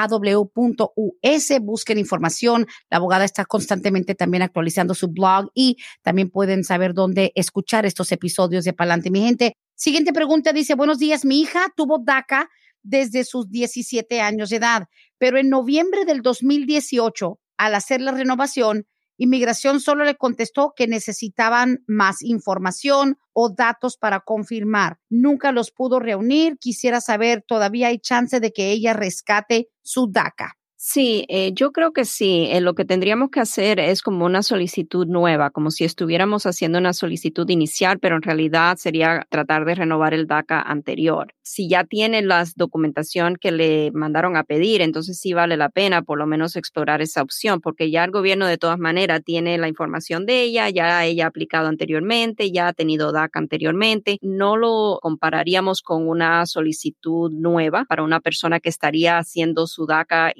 [0.08, 2.65] www.imlaw.us, busquen información información.
[2.89, 8.12] La abogada está constantemente también actualizando su blog y también pueden saber dónde escuchar estos
[8.12, 9.58] episodios de Palante, mi gente.
[9.75, 12.49] Siguiente pregunta dice, buenos días, mi hija tuvo DACA
[12.81, 18.86] desde sus 17 años de edad, pero en noviembre del 2018, al hacer la renovación,
[19.17, 24.99] Inmigración solo le contestó que necesitaban más información o datos para confirmar.
[25.10, 26.58] Nunca los pudo reunir.
[26.60, 30.58] Quisiera saber, ¿todavía hay chance de que ella rescate su DACA?
[30.88, 32.48] Sí, eh, yo creo que sí.
[32.52, 36.78] Eh, lo que tendríamos que hacer es como una solicitud nueva, como si estuviéramos haciendo
[36.78, 41.34] una solicitud inicial, pero en realidad sería tratar de renovar el DACA anterior.
[41.48, 46.02] si ya tiene la documentación que le mandaron a pedir, entonces sí vale la pena
[46.02, 49.67] por lo menos explorar esa opción, porque ya el gobierno de todas maneras tiene la
[49.67, 54.17] información de ella, ya ella ha aplicado anteriormente, ya ha tenido DACA anteriormente.
[54.21, 60.32] No lo compararíamos con una solicitud nueva para una persona que estaría haciendo su DACA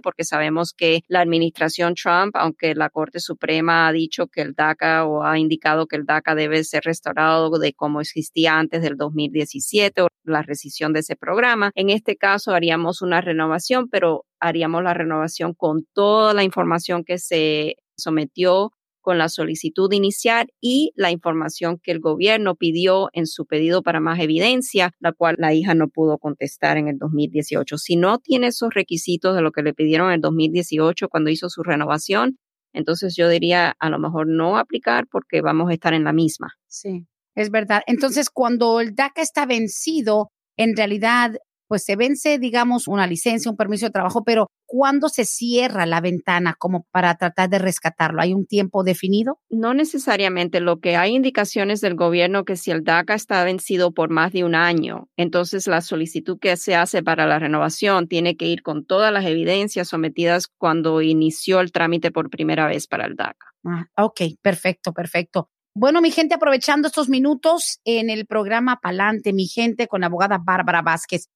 [0.00, 5.04] porque sabemos que la administración Trump, aunque la Corte Suprema ha dicho que el DACA
[5.04, 10.02] o ha indicado que el DACA debe ser restaurado de como existía antes del 2017
[10.02, 11.70] o la rescisión de ese programa.
[11.74, 17.18] En este caso haríamos una renovación, pero haríamos la renovación con toda la información que
[17.18, 18.72] se sometió
[19.04, 24.00] con la solicitud inicial y la información que el gobierno pidió en su pedido para
[24.00, 27.76] más evidencia, la cual la hija no pudo contestar en el 2018.
[27.76, 31.50] Si no tiene esos requisitos de lo que le pidieron en el 2018 cuando hizo
[31.50, 32.38] su renovación,
[32.72, 36.54] entonces yo diría a lo mejor no aplicar porque vamos a estar en la misma.
[36.66, 37.06] Sí.
[37.34, 37.82] Es verdad.
[37.86, 41.36] Entonces, cuando el DACA está vencido, en realidad,
[41.68, 46.00] pues se vence, digamos, una licencia, un permiso de trabajo, pero ¿cuándo se cierra la
[46.00, 48.20] ventana como para tratar de rescatarlo?
[48.20, 49.38] ¿Hay un tiempo definido?
[49.50, 50.60] No necesariamente.
[50.60, 54.44] Lo que hay indicaciones del gobierno que si el DACA está vencido por más de
[54.44, 58.84] un año, entonces la solicitud que se hace para la renovación tiene que ir con
[58.84, 63.46] todas las evidencias sometidas cuando inició el trámite por primera vez para el DACA.
[63.66, 65.50] Ah, ok, perfecto, perfecto.
[65.76, 70.38] Bueno, mi gente, aprovechando estos minutos en el programa Palante, mi gente, con la abogada
[70.38, 71.28] Bárbara Vázquez.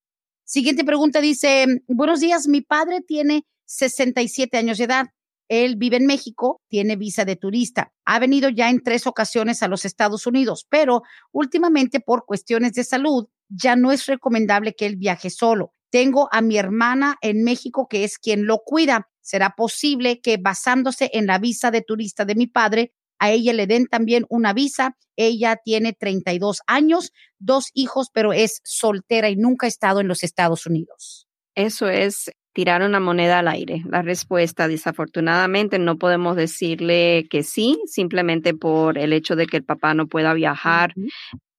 [0.50, 5.08] Siguiente pregunta dice, buenos días, mi padre tiene 67 años de edad.
[5.46, 7.92] Él vive en México, tiene visa de turista.
[8.06, 12.84] Ha venido ya en tres ocasiones a los Estados Unidos, pero últimamente por cuestiones de
[12.84, 15.74] salud ya no es recomendable que él viaje solo.
[15.90, 19.10] Tengo a mi hermana en México que es quien lo cuida.
[19.20, 23.66] ¿Será posible que basándose en la visa de turista de mi padre a ella le
[23.66, 24.96] den también una visa.
[25.16, 30.22] Ella tiene 32 años, dos hijos, pero es soltera y nunca ha estado en los
[30.22, 31.26] Estados Unidos.
[31.54, 33.82] Eso es tirar una moneda al aire.
[33.88, 39.64] La respuesta, desafortunadamente, no podemos decirle que sí, simplemente por el hecho de que el
[39.64, 40.92] papá no pueda viajar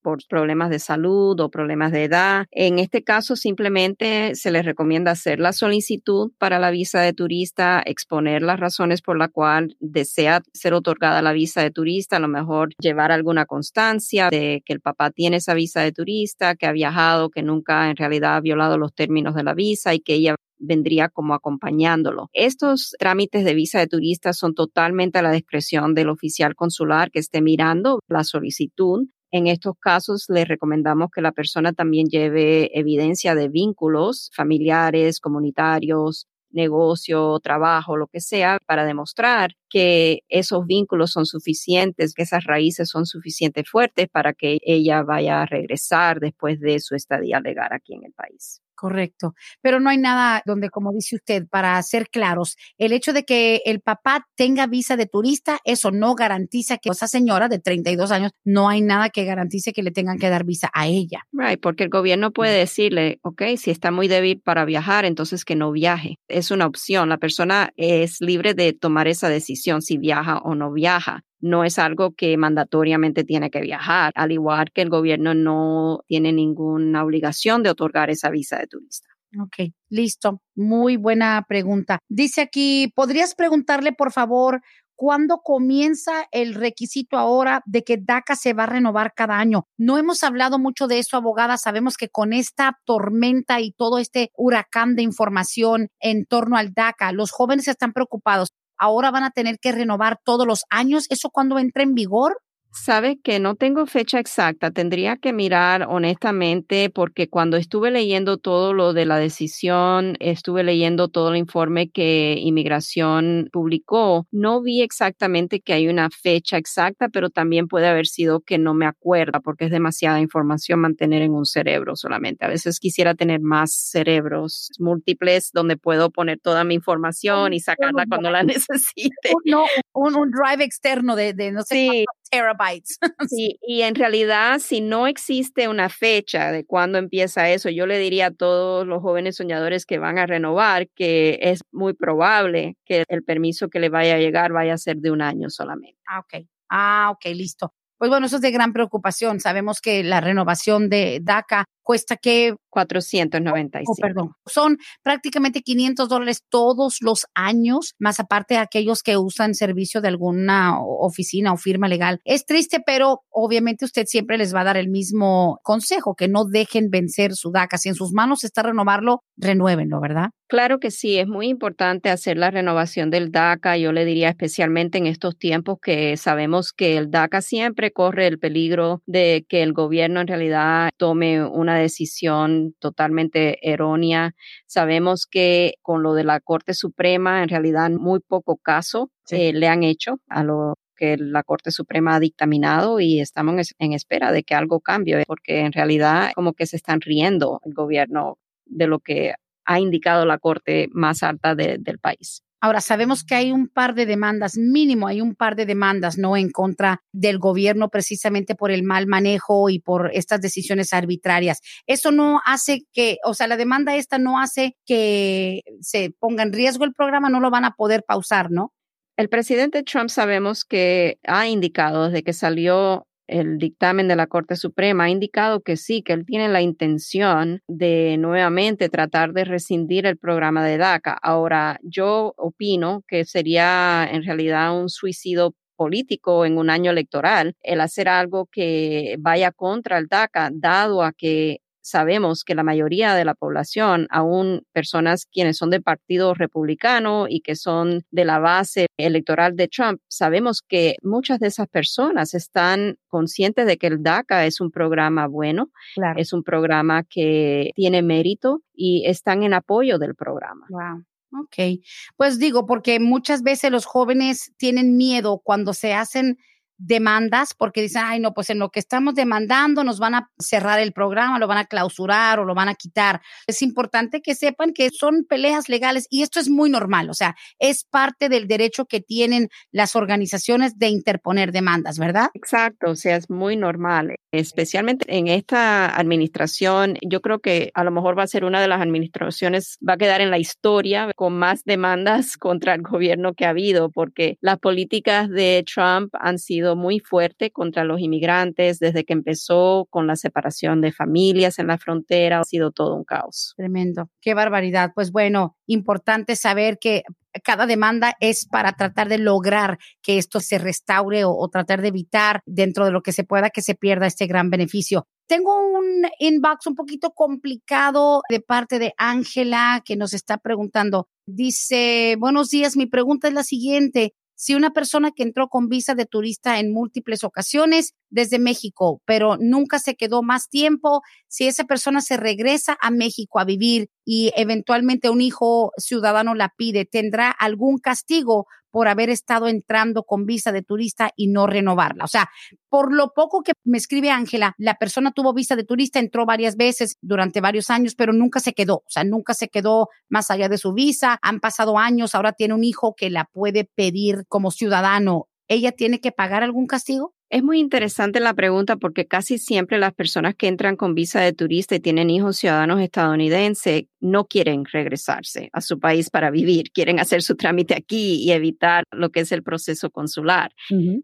[0.02, 2.46] por problemas de salud o problemas de edad.
[2.50, 7.82] En este caso, simplemente se les recomienda hacer la solicitud para la visa de turista,
[7.84, 12.28] exponer las razones por la cual desea ser otorgada la visa de turista, a lo
[12.28, 16.72] mejor llevar alguna constancia de que el papá tiene esa visa de turista, que ha
[16.72, 20.36] viajado, que nunca en realidad ha violado los términos de la visa y que ella
[20.60, 22.28] vendría como acompañándolo.
[22.32, 27.18] Estos trámites de visa de turista son totalmente a la discreción del oficial consular que
[27.18, 33.34] esté mirando la solicitud en estos casos, les recomendamos que la persona también lleve evidencia
[33.34, 41.26] de vínculos familiares, comunitarios, negocio, trabajo, lo que sea, para demostrar que esos vínculos son
[41.26, 46.80] suficientes, que esas raíces son suficientemente fuertes para que ella vaya a regresar después de
[46.80, 48.60] su estadía legal aquí en el país.
[48.80, 49.34] Correcto.
[49.60, 53.60] Pero no hay nada donde, como dice usted, para ser claros, el hecho de que
[53.66, 58.32] el papá tenga visa de turista, eso no garantiza que esa señora de 32 años,
[58.42, 61.26] no hay nada que garantice que le tengan que dar visa a ella.
[61.30, 65.56] Right, porque el gobierno puede decirle, ok, si está muy débil para viajar, entonces que
[65.56, 66.16] no viaje.
[66.26, 67.10] Es una opción.
[67.10, 71.78] La persona es libre de tomar esa decisión si viaja o no viaja no es
[71.78, 77.62] algo que mandatoriamente tiene que viajar, al igual que el gobierno no tiene ninguna obligación
[77.62, 79.08] de otorgar esa visa de turista.
[79.38, 80.42] Ok, listo.
[80.56, 82.00] Muy buena pregunta.
[82.08, 84.60] Dice aquí, ¿podrías preguntarle, por favor,
[84.96, 89.66] cuándo comienza el requisito ahora de que DACA se va a renovar cada año?
[89.78, 91.58] No hemos hablado mucho de eso, abogada.
[91.58, 97.12] Sabemos que con esta tormenta y todo este huracán de información en torno al DACA,
[97.12, 101.06] los jóvenes están preocupados ahora van a tener que renovar todos los años.
[101.10, 102.40] ¿Eso cuando entra en vigor?
[102.72, 108.72] Sabe que no tengo fecha exacta, tendría que mirar honestamente porque cuando estuve leyendo todo
[108.72, 115.60] lo de la decisión, estuve leyendo todo el informe que inmigración publicó, no vi exactamente
[115.60, 119.64] que hay una fecha exacta, pero también puede haber sido que no me acuerda porque
[119.64, 122.44] es demasiada información mantener en un cerebro solamente.
[122.44, 128.04] A veces quisiera tener más cerebros múltiples donde puedo poner toda mi información y sacarla
[128.08, 129.32] cuando la necesite.
[129.44, 132.98] No, un, drive externo de, no sé terabytes.
[133.30, 137.98] sí, y en realidad, si no existe una fecha de cuándo empieza eso, yo le
[137.98, 143.04] diría a todos los jóvenes soñadores que van a renovar que es muy probable que
[143.08, 145.98] el permiso que le vaya a llegar vaya a ser de un año solamente.
[146.06, 146.46] Ah, ok.
[146.70, 147.74] Ah, ok, listo.
[147.98, 149.40] Pues bueno, eso es de gran preocupación.
[149.40, 153.92] Sabemos que la renovación de DACA cuesta que 495.
[153.92, 154.30] Oh, perdón.
[154.46, 160.06] Son prácticamente 500 dólares todos los años, más aparte de aquellos que usan servicio de
[160.06, 162.20] alguna oficina o firma legal.
[162.24, 166.44] Es triste, pero obviamente usted siempre les va a dar el mismo consejo, que no
[166.44, 167.76] dejen vencer su DACA.
[167.76, 170.30] Si en sus manos está renovarlo, renuévenlo, ¿verdad?
[170.48, 173.76] Claro que sí, es muy importante hacer la renovación del DACA.
[173.76, 178.38] Yo le diría especialmente en estos tiempos que sabemos que el DACA siempre corre el
[178.38, 184.34] peligro de que el gobierno en realidad tome una decisión totalmente errónea.
[184.66, 189.68] Sabemos que con lo de la Corte Suprema, en realidad muy poco caso eh, le
[189.68, 194.42] han hecho a lo que la Corte Suprema ha dictaminado y estamos en espera de
[194.42, 198.98] que algo cambie, porque en realidad como que se están riendo el gobierno de lo
[199.00, 202.42] que ha indicado la Corte más alta del país.
[202.62, 206.36] Ahora, sabemos que hay un par de demandas, mínimo hay un par de demandas, ¿no?
[206.36, 211.60] En contra del gobierno precisamente por el mal manejo y por estas decisiones arbitrarias.
[211.86, 216.52] Eso no hace que, o sea, la demanda esta no hace que se ponga en
[216.52, 218.74] riesgo el programa, no lo van a poder pausar, ¿no?
[219.16, 224.56] El presidente Trump sabemos que ha indicado desde que salió el dictamen de la Corte
[224.56, 230.04] Suprema ha indicado que sí, que él tiene la intención de nuevamente tratar de rescindir
[230.06, 231.16] el programa de DACA.
[231.22, 237.80] Ahora, yo opino que sería en realidad un suicidio político en un año electoral el
[237.80, 243.24] hacer algo que vaya contra el DACA, dado a que sabemos que la mayoría de
[243.24, 248.86] la población, aún personas quienes son del Partido Republicano y que son de la base
[248.96, 254.46] electoral de Trump, sabemos que muchas de esas personas están conscientes de que el DACA
[254.46, 255.70] es un programa bueno,
[256.16, 260.66] es un programa que tiene mérito y están en apoyo del programa.
[260.68, 261.04] Wow.
[261.42, 261.80] Ok,
[262.16, 266.38] pues digo, porque muchas veces los jóvenes tienen miedo cuando se hacen
[266.80, 270.80] demandas porque dicen, ay, no, pues en lo que estamos demandando nos van a cerrar
[270.80, 273.20] el programa, lo van a clausurar o lo van a quitar.
[273.46, 277.36] Es importante que sepan que son peleas legales y esto es muy normal, o sea,
[277.58, 282.30] es parte del derecho que tienen las organizaciones de interponer demandas, ¿verdad?
[282.34, 286.96] Exacto, o sea, es muy normal, especialmente en esta administración.
[287.02, 289.98] Yo creo que a lo mejor va a ser una de las administraciones, va a
[289.98, 294.58] quedar en la historia con más demandas contra el gobierno que ha habido, porque las
[294.58, 300.16] políticas de Trump han sido muy fuerte contra los inmigrantes desde que empezó con la
[300.16, 302.40] separación de familias en la frontera.
[302.40, 303.54] Ha sido todo un caos.
[303.56, 304.10] Tremendo.
[304.20, 304.92] Qué barbaridad.
[304.94, 307.02] Pues bueno, importante saber que
[307.44, 312.42] cada demanda es para tratar de lograr que esto se restaure o, tratar de evitar
[312.46, 315.06] dentro de lo que se pueda que se pierda este gran beneficio.
[315.26, 321.08] Tengo un inbox un poquito complicado de parte de Ángela que nos está preguntando.
[321.24, 325.94] Dice, buenos días, mi pregunta es la siguiente si una persona que entró con visa
[325.94, 331.64] de turista en múltiples ocasiones desde México, pero nunca se quedó más tiempo, si esa
[331.64, 337.30] persona se regresa a México a vivir y eventualmente un hijo ciudadano la pide, ¿tendrá
[337.30, 342.04] algún castigo por haber estado entrando con visa de turista y no renovarla?
[342.04, 342.30] O sea,
[342.68, 346.56] por lo poco que me escribe Ángela, la persona tuvo visa de turista, entró varias
[346.56, 350.48] veces durante varios años, pero nunca se quedó, o sea, nunca se quedó más allá
[350.48, 354.50] de su visa, han pasado años, ahora tiene un hijo que la puede pedir como
[354.50, 355.28] ciudadano.
[355.48, 357.14] ¿Ella tiene que pagar algún castigo?
[357.32, 361.32] Es muy interesante la pregunta porque casi siempre las personas que entran con visa de
[361.32, 366.98] turista y tienen hijos ciudadanos estadounidenses no quieren regresarse a su país para vivir, quieren
[366.98, 370.50] hacer su trámite aquí y evitar lo que es el proceso consular.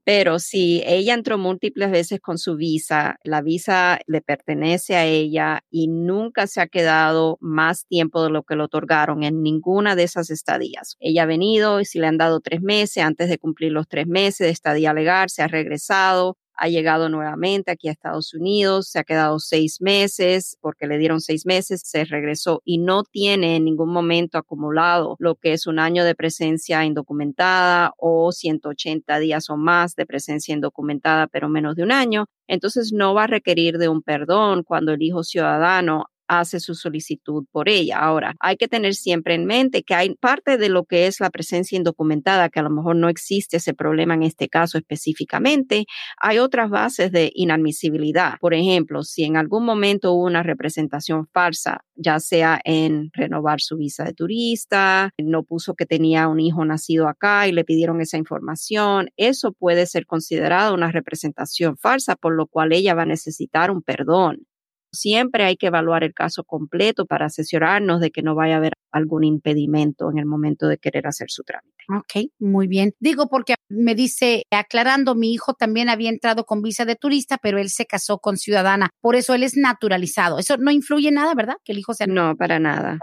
[0.03, 5.61] Pero si ella entró múltiples veces con su visa, la visa le pertenece a ella
[5.70, 10.05] y nunca se ha quedado más tiempo de lo que le otorgaron en ninguna de
[10.05, 10.97] esas estadías.
[10.99, 14.09] Ella ha venido y si le han dado tres meses, antes de cumplir los tres
[14.09, 16.16] meses de estadía legal, se ha regresado
[16.57, 21.21] ha llegado nuevamente aquí a Estados Unidos, se ha quedado seis meses porque le dieron
[21.21, 25.79] seis meses, se regresó y no tiene en ningún momento acumulado lo que es un
[25.79, 31.83] año de presencia indocumentada o 180 días o más de presencia indocumentada, pero menos de
[31.83, 32.27] un año.
[32.49, 37.45] Entonces no va a requerir de un perdón cuando el hijo ciudadano hace su solicitud
[37.51, 37.99] por ella.
[37.99, 41.31] Ahora, hay que tener siempre en mente que hay parte de lo que es la
[41.31, 45.87] presencia indocumentada, que a lo mejor no existe ese problema en este caso específicamente.
[46.20, 48.35] Hay otras bases de inadmisibilidad.
[48.41, 53.77] Por ejemplo, si en algún momento hubo una representación falsa, ya sea en renovar su
[53.77, 58.16] visa de turista, no puso que tenía un hijo nacido acá y le pidieron esa
[58.16, 63.70] información, eso puede ser considerado una representación falsa, por lo cual ella va a necesitar
[63.70, 64.47] un perdón
[64.93, 68.72] Siempre hay que evaluar el caso completo para asesorarnos de que no vaya a haber
[68.91, 71.76] algún impedimento en el momento de querer hacer su trámite.
[71.89, 72.93] Ok, muy bien.
[72.99, 77.59] Digo porque me dice, aclarando, mi hijo también había entrado con visa de turista, pero
[77.59, 78.91] él se casó con ciudadana.
[79.01, 80.39] Por eso él es naturalizado.
[80.39, 81.57] Eso no influye nada, ¿verdad?
[81.64, 82.07] Que el hijo sea.
[82.07, 82.99] No, para nada.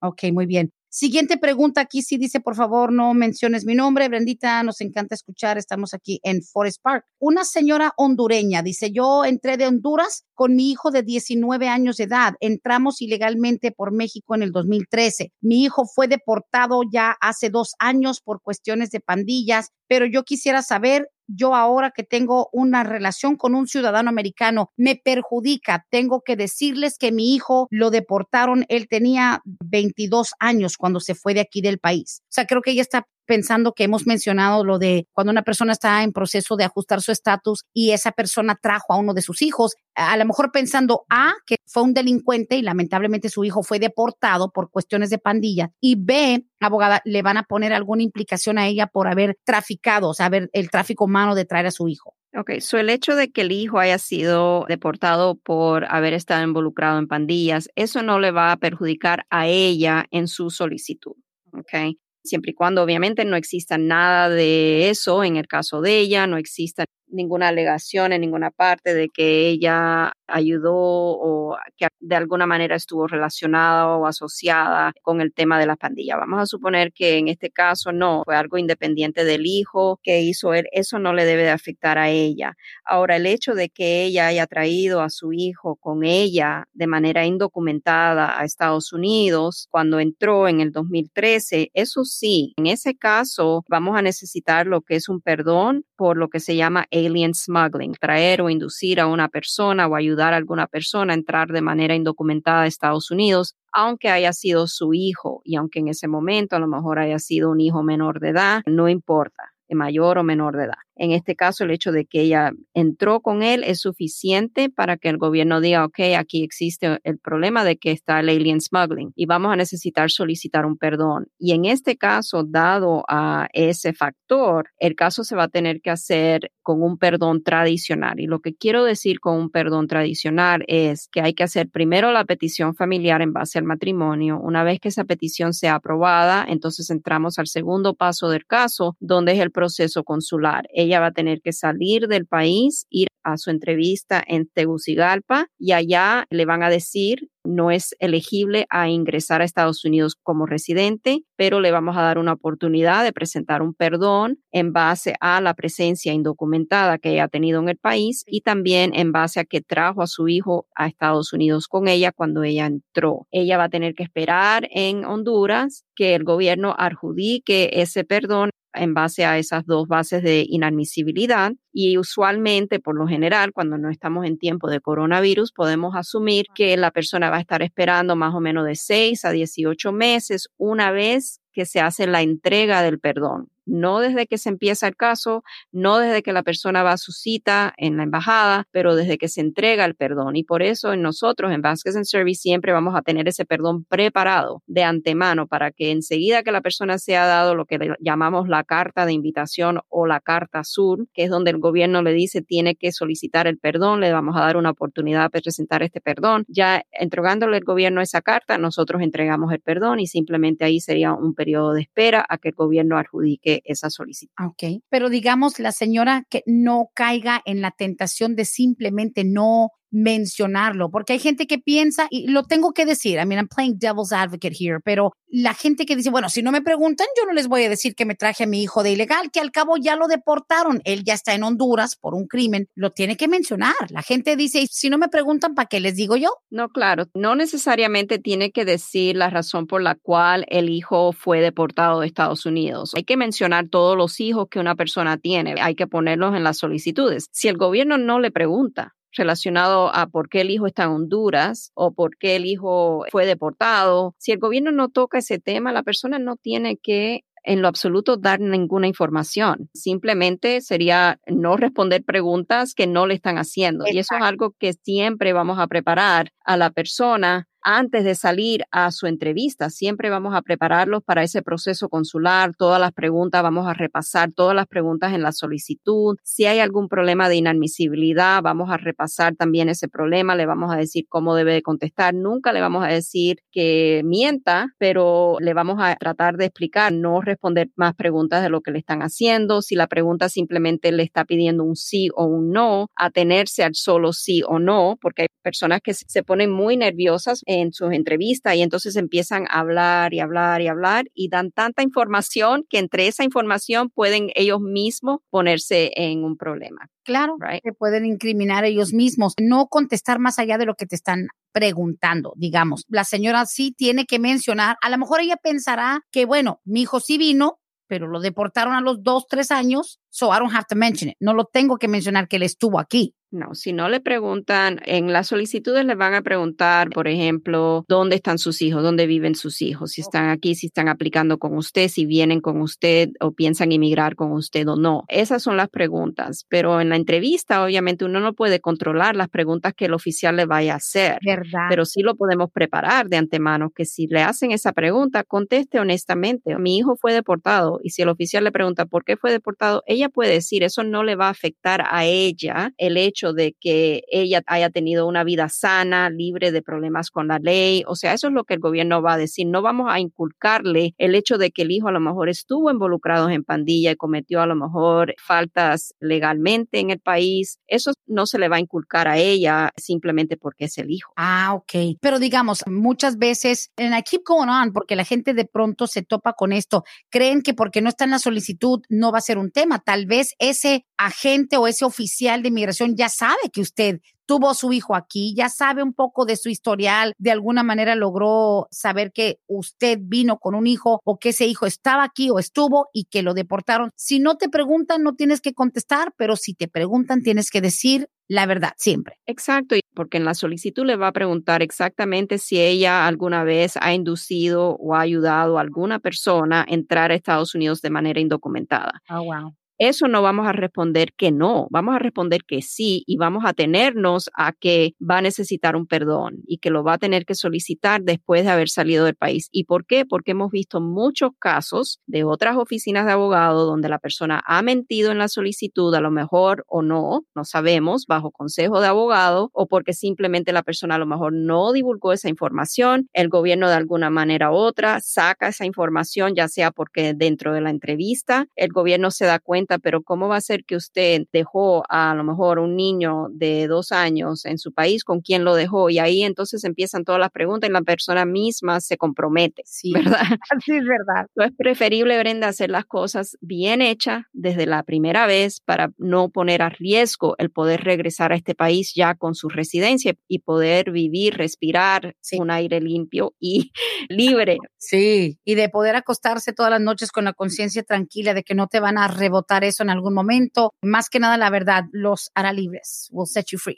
[0.00, 0.70] Ok, muy bien.
[0.96, 4.08] Siguiente pregunta aquí sí dice, por favor, no menciones mi nombre.
[4.08, 5.58] Brendita, nos encanta escuchar.
[5.58, 7.04] Estamos aquí en Forest Park.
[7.18, 12.04] Una señora hondureña dice, yo entré de Honduras con mi hijo de 19 años de
[12.04, 12.34] edad.
[12.38, 15.32] Entramos ilegalmente por México en el 2013.
[15.40, 20.62] Mi hijo fue deportado ya hace dos años por cuestiones de pandillas, pero yo quisiera
[20.62, 25.86] saber yo ahora que tengo una relación con un ciudadano americano me perjudica.
[25.90, 31.34] Tengo que decirles que mi hijo lo deportaron, él tenía 22 años cuando se fue
[31.34, 32.22] de aquí del país.
[32.24, 35.72] O sea, creo que ella está pensando que hemos mencionado lo de cuando una persona
[35.72, 39.42] está en proceso de ajustar su estatus y esa persona trajo a uno de sus
[39.42, 43.78] hijos, a lo mejor pensando A, que fue un delincuente y lamentablemente su hijo fue
[43.78, 48.66] deportado por cuestiones de pandilla, y B, abogada, le van a poner alguna implicación a
[48.66, 52.14] ella por haber traficado, o sea, el tráfico humano de traer a su hijo.
[52.36, 56.98] Ok, so el hecho de que el hijo haya sido deportado por haber estado involucrado
[56.98, 61.14] en pandillas, eso no le va a perjudicar a ella en su solicitud.
[61.52, 66.26] Okay siempre y cuando obviamente no exista nada de eso en el caso de ella,
[66.26, 72.46] no exista ninguna alegación en ninguna parte de que ella ayudó o que de alguna
[72.46, 76.16] manera estuvo relacionada o asociada con el tema de la pandilla.
[76.16, 80.54] Vamos a suponer que en este caso no, fue algo independiente del hijo que hizo
[80.54, 82.56] él, eso no le debe de afectar a ella.
[82.84, 87.24] Ahora, el hecho de que ella haya traído a su hijo con ella de manera
[87.24, 93.96] indocumentada a Estados Unidos cuando entró en el 2013, eso sí, en ese caso vamos
[93.96, 98.42] a necesitar lo que es un perdón por lo que se llama alien smuggling, traer
[98.42, 102.62] o inducir a una persona o ayudar a alguna persona a entrar de manera indocumentada
[102.62, 106.68] a Estados Unidos, aunque haya sido su hijo y aunque en ese momento a lo
[106.68, 110.83] mejor haya sido un hijo menor de edad, no importa mayor o menor de edad.
[110.96, 115.08] En este caso, el hecho de que ella entró con él es suficiente para que
[115.08, 119.26] el gobierno diga, ok, aquí existe el problema de que está el alien smuggling y
[119.26, 121.26] vamos a necesitar solicitar un perdón.
[121.38, 125.90] Y en este caso, dado a ese factor, el caso se va a tener que
[125.90, 128.20] hacer con un perdón tradicional.
[128.20, 132.12] Y lo que quiero decir con un perdón tradicional es que hay que hacer primero
[132.12, 134.40] la petición familiar en base al matrimonio.
[134.40, 139.32] Una vez que esa petición sea aprobada, entonces entramos al segundo paso del caso, donde
[139.32, 143.50] es el proceso consular ella va a tener que salir del país, ir a su
[143.50, 149.44] entrevista en Tegucigalpa y allá le van a decir no es elegible a ingresar a
[149.44, 154.38] Estados Unidos como residente, pero le vamos a dar una oportunidad de presentar un perdón
[154.50, 158.94] en base a la presencia indocumentada que ella ha tenido en el país y también
[158.94, 162.66] en base a que trajo a su hijo a Estados Unidos con ella cuando ella
[162.66, 163.26] entró.
[163.30, 168.94] Ella va a tener que esperar en Honduras que el gobierno adjudique ese perdón en
[168.94, 174.26] base a esas dos bases de inadmisibilidad y usualmente, por lo general, cuando no estamos
[174.26, 178.40] en tiempo de coronavirus, podemos asumir que la persona va a estar esperando más o
[178.40, 183.53] menos de 6 a 18 meses una vez que se hace la entrega del perdón
[183.66, 185.42] no desde que se empieza el caso,
[185.72, 189.28] no desde que la persona va a su cita en la embajada, pero desde que
[189.28, 190.36] se entrega el perdón.
[190.36, 193.84] Y por eso en nosotros, en Vasquez and Service, siempre vamos a tener ese perdón
[193.84, 198.48] preparado de antemano para que enseguida que la persona se ha dado lo que llamamos
[198.48, 202.42] la carta de invitación o la carta azul, que es donde el gobierno le dice
[202.42, 206.44] tiene que solicitar el perdón, le vamos a dar una oportunidad para presentar este perdón.
[206.48, 211.34] Ya entregándole el gobierno esa carta, nosotros entregamos el perdón y simplemente ahí sería un
[211.34, 214.32] periodo de espera a que el gobierno adjudique esa solicitud.
[214.44, 220.90] Ok, pero digamos la señora que no caiga en la tentación de simplemente no mencionarlo,
[220.90, 224.12] porque hay gente que piensa, y lo tengo que decir, I mean, I'm playing devil's
[224.12, 227.46] advocate here, pero la gente que dice, bueno, si no me preguntan, yo no les
[227.46, 229.96] voy a decir que me traje a mi hijo de ilegal, que al cabo ya
[229.96, 233.74] lo deportaron, él ya está en Honduras por un crimen, lo tiene que mencionar.
[233.90, 236.30] La gente dice, si no me preguntan, ¿para qué les digo yo?
[236.50, 241.40] No, claro, no necesariamente tiene que decir la razón por la cual el hijo fue
[241.40, 242.92] deportado de Estados Unidos.
[242.96, 246.58] Hay que mencionar todos los hijos que una persona tiene, hay que ponerlos en las
[246.58, 247.26] solicitudes.
[247.30, 251.70] Si el gobierno no le pregunta, relacionado a por qué el hijo está en Honduras
[251.74, 254.14] o por qué el hijo fue deportado.
[254.18, 258.16] Si el gobierno no toca ese tema, la persona no tiene que en lo absoluto
[258.16, 259.68] dar ninguna información.
[259.74, 263.84] Simplemente sería no responder preguntas que no le están haciendo.
[263.86, 268.64] Y eso es algo que siempre vamos a preparar a la persona antes de salir
[268.70, 269.70] a su entrevista.
[269.70, 274.54] Siempre vamos a prepararlos para ese proceso consular, todas las preguntas, vamos a repasar todas
[274.54, 276.16] las preguntas en la solicitud.
[276.22, 280.76] Si hay algún problema de inadmisibilidad, vamos a repasar también ese problema, le vamos a
[280.76, 282.14] decir cómo debe contestar.
[282.14, 287.22] Nunca le vamos a decir que mienta, pero le vamos a tratar de explicar, no
[287.22, 289.62] responder más preguntas de lo que le están haciendo.
[289.62, 294.12] Si la pregunta simplemente le está pidiendo un sí o un no, atenerse al solo
[294.12, 297.42] sí o no, porque hay personas que se ponen muy nerviosas
[297.72, 302.64] sus entrevistas y entonces empiezan a hablar y hablar y hablar y dan tanta información
[302.68, 306.88] que entre esa información pueden ellos mismos ponerse en un problema.
[307.04, 311.28] Claro, se pueden incriminar ellos mismos, no contestar más allá de lo que te están
[311.52, 312.84] preguntando, digamos.
[312.88, 317.00] La señora sí tiene que mencionar, a lo mejor ella pensará que, bueno, mi hijo
[317.00, 320.76] sí vino, pero lo deportaron a los dos, tres años, so I don't have to
[320.76, 321.16] mention it.
[321.20, 323.14] No lo tengo que mencionar que él estuvo aquí.
[323.34, 328.14] No, si no le preguntan, en las solicitudes le van a preguntar, por ejemplo, dónde
[328.14, 331.88] están sus hijos, dónde viven sus hijos, si están aquí, si están aplicando con usted,
[331.88, 335.02] si vienen con usted o piensan emigrar con usted o no.
[335.08, 339.74] Esas son las preguntas, pero en la entrevista obviamente uno no puede controlar las preguntas
[339.74, 341.18] que el oficial le vaya a hacer.
[341.24, 341.66] ¿Verdad?
[341.68, 346.56] Pero sí lo podemos preparar de antemano, que si le hacen esa pregunta, conteste honestamente.
[346.56, 350.08] Mi hijo fue deportado y si el oficial le pregunta por qué fue deportado, ella
[350.08, 354.42] puede decir, eso no le va a afectar a ella el hecho de que ella
[354.46, 357.82] haya tenido una vida sana, libre de problemas con la ley.
[357.86, 359.46] O sea, eso es lo que el gobierno va a decir.
[359.46, 363.30] No vamos a inculcarle el hecho de que el hijo a lo mejor estuvo involucrado
[363.30, 367.58] en pandilla y cometió a lo mejor faltas legalmente en el país.
[367.66, 371.12] Eso no se le va a inculcar a ella simplemente porque es el hijo.
[371.16, 371.98] Ah, ok.
[372.00, 376.02] Pero digamos, muchas veces, and I keep going on, porque la gente de pronto se
[376.02, 379.38] topa con esto, creen que porque no está en la solicitud no va a ser
[379.38, 379.80] un tema.
[379.80, 384.72] Tal vez ese agente o ese oficial de inmigración ya sabe que usted tuvo su
[384.72, 389.38] hijo aquí, ya sabe un poco de su historial, de alguna manera logró saber que
[389.46, 393.22] usted vino con un hijo o que ese hijo estaba aquí o estuvo y que
[393.22, 393.90] lo deportaron.
[393.96, 398.08] Si no te preguntan, no tienes que contestar, pero si te preguntan, tienes que decir
[398.26, 399.16] la verdad siempre.
[399.26, 403.92] Exacto, porque en la solicitud le va a preguntar exactamente si ella alguna vez ha
[403.92, 409.02] inducido o ha ayudado a alguna persona a entrar a Estados Unidos de manera indocumentada.
[409.10, 409.54] Oh, wow.
[409.78, 413.52] Eso no vamos a responder que no, vamos a responder que sí y vamos a
[413.52, 417.34] tenernos a que va a necesitar un perdón y que lo va a tener que
[417.34, 419.48] solicitar después de haber salido del país.
[419.50, 420.06] ¿Y por qué?
[420.06, 425.10] Porque hemos visto muchos casos de otras oficinas de abogados donde la persona ha mentido
[425.10, 429.66] en la solicitud, a lo mejor o no, no sabemos, bajo consejo de abogado o
[429.66, 434.08] porque simplemente la persona a lo mejor no divulgó esa información, el gobierno de alguna
[434.10, 439.10] manera u otra saca esa información, ya sea porque dentro de la entrevista el gobierno
[439.10, 442.76] se da cuenta pero ¿cómo va a ser que usted dejó a, lo mejor un
[442.76, 445.04] niño de dos años en su país?
[445.04, 445.90] ¿Con quién lo dejó?
[445.90, 450.20] Y ahí entonces empiezan todas las preguntas y la persona misma se compromete, sí, ¿verdad?
[450.64, 451.26] Sí, es verdad.
[451.34, 456.62] es preferible, Brenda, hacer las cosas bien hechas desde la primera vez para no poner
[456.62, 461.36] a riesgo el poder regresar a este país ya con su residencia y poder vivir,
[461.36, 463.72] respirar un aire limpio y
[464.08, 464.58] libre.
[464.76, 468.66] Sí, y de poder acostarse todas las noches con la conciencia tranquila de que no
[468.66, 470.72] te van a rebotar eso en algún momento.
[470.82, 473.08] Más que nada, la verdad, los hará libres.
[473.12, 473.76] Will set you free.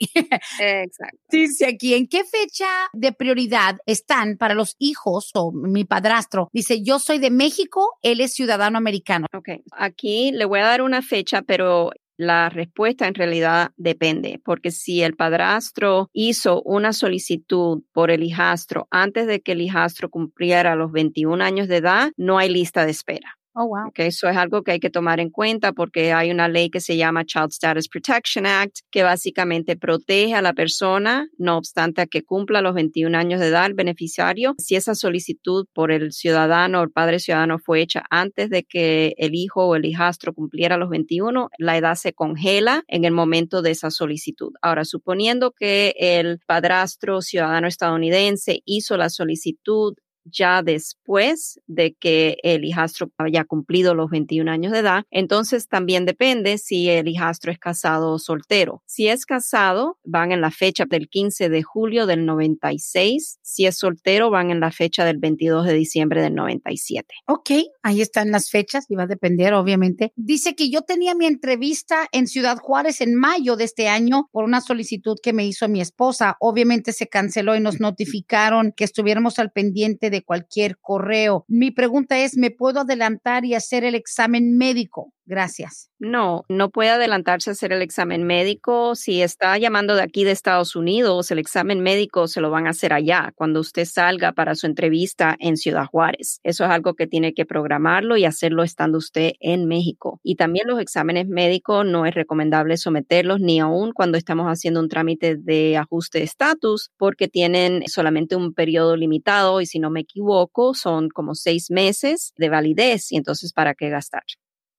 [0.59, 1.17] Exacto.
[1.29, 6.49] Dice aquí, ¿en qué fecha de prioridad están para los hijos o mi padrastro?
[6.53, 9.27] Dice, yo soy de México, él es ciudadano americano.
[9.35, 14.71] Ok, aquí le voy a dar una fecha, pero la respuesta en realidad depende, porque
[14.71, 20.75] si el padrastro hizo una solicitud por el hijastro antes de que el hijastro cumpliera
[20.75, 23.36] los 21 años de edad, no hay lista de espera.
[23.59, 23.87] Oh, wow.
[23.87, 26.79] Okay, eso es algo que hay que tomar en cuenta porque hay una ley que
[26.79, 32.05] se llama Child Status Protection Act que básicamente protege a la persona, no obstante a
[32.05, 34.53] que cumpla los 21 años de edad el beneficiario.
[34.59, 39.15] Si esa solicitud por el ciudadano o el padre ciudadano fue hecha antes de que
[39.17, 43.63] el hijo o el hijastro cumpliera los 21, la edad se congela en el momento
[43.63, 44.51] de esa solicitud.
[44.61, 49.95] Ahora, suponiendo que el padrastro ciudadano estadounidense hizo la solicitud
[50.31, 55.03] ya después de que el hijastro haya cumplido los 21 años de edad.
[55.11, 58.83] Entonces también depende si el hijastro es casado o soltero.
[58.85, 63.39] Si es casado, van en la fecha del 15 de julio del 96.
[63.41, 67.07] Si es soltero, van en la fecha del 22 de diciembre del 97.
[67.27, 67.51] Ok,
[67.83, 70.11] ahí están las fechas y va a depender, obviamente.
[70.15, 74.43] Dice que yo tenía mi entrevista en Ciudad Juárez en mayo de este año por
[74.43, 76.37] una solicitud que me hizo mi esposa.
[76.39, 81.45] Obviamente se canceló y nos notificaron que estuviéramos al pendiente de cualquier correo.
[81.47, 85.13] Mi pregunta es, ¿me puedo adelantar y hacer el examen médico?
[85.27, 85.91] Gracias.
[85.99, 88.95] No, no puede adelantarse a hacer el examen médico.
[88.95, 92.69] Si está llamando de aquí de Estados Unidos, el examen médico se lo van a
[92.69, 96.39] hacer allá cuando usted salga para su entrevista en Ciudad Juárez.
[96.43, 100.21] Eso es algo que tiene que programarlo y hacerlo estando usted en México.
[100.23, 104.87] Y también los exámenes médicos no es recomendable someterlos ni aún cuando estamos haciendo un
[104.87, 110.05] trámite de ajuste de estatus porque tienen solamente un periodo limitado y si no me
[110.07, 114.23] equivoco son como seis meses de validez y entonces para qué gastar.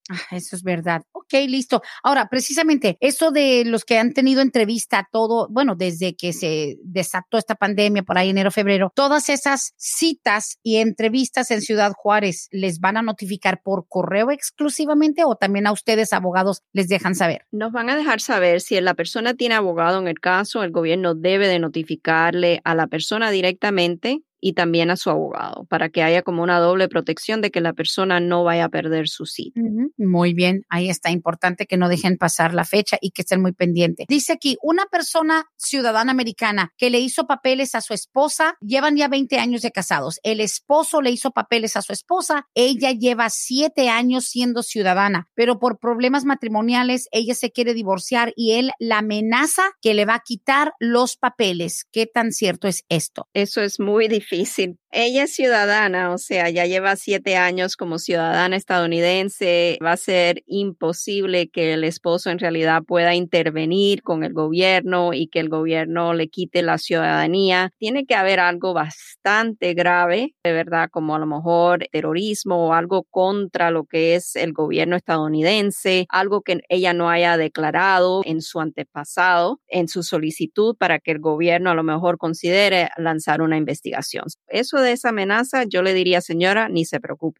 [0.09, 1.03] Ah, eso es verdad.
[1.11, 1.83] Ok, listo.
[2.01, 7.37] Ahora, precisamente, eso de los que han tenido entrevista, todo, bueno, desde que se desató
[7.37, 12.79] esta pandemia por ahí enero, febrero, todas esas citas y entrevistas en Ciudad Juárez, ¿les
[12.79, 17.45] van a notificar por correo exclusivamente o también a ustedes, abogados, les dejan saber?
[17.51, 21.13] Nos van a dejar saber si la persona tiene abogado en el caso, el gobierno
[21.13, 26.21] debe de notificarle a la persona directamente y también a su abogado para que haya
[26.21, 29.59] como una doble protección de que la persona no vaya a perder su cita.
[29.97, 33.51] Muy bien, ahí está importante que no dejen pasar la fecha y que estén muy
[33.51, 34.05] pendientes.
[34.07, 39.07] Dice aquí, una persona ciudadana americana que le hizo papeles a su esposa, llevan ya
[39.07, 40.19] 20 años de casados.
[40.23, 45.59] El esposo le hizo papeles a su esposa, ella lleva 7 años siendo ciudadana, pero
[45.59, 50.23] por problemas matrimoniales ella se quiere divorciar y él la amenaza que le va a
[50.25, 51.85] quitar los papeles.
[51.91, 53.27] ¿Qué tan cierto es esto?
[53.33, 54.77] Eso es muy difícil difícil.
[54.91, 59.77] Ella es ciudadana, o sea, ya lleva siete años como ciudadana estadounidense.
[59.85, 65.27] Va a ser imposible que el esposo en realidad pueda intervenir con el gobierno y
[65.27, 67.69] que el gobierno le quite la ciudadanía.
[67.77, 73.03] Tiene que haber algo bastante grave, de verdad, como a lo mejor terrorismo o algo
[73.11, 78.59] contra lo que es el gobierno estadounidense, algo que ella no haya declarado en su
[78.59, 84.23] antepasado, en su solicitud para que el gobierno a lo mejor considere lanzar una investigación.
[84.47, 87.39] Eso de esa amenaza, yo le diría, señora, ni se preocupe.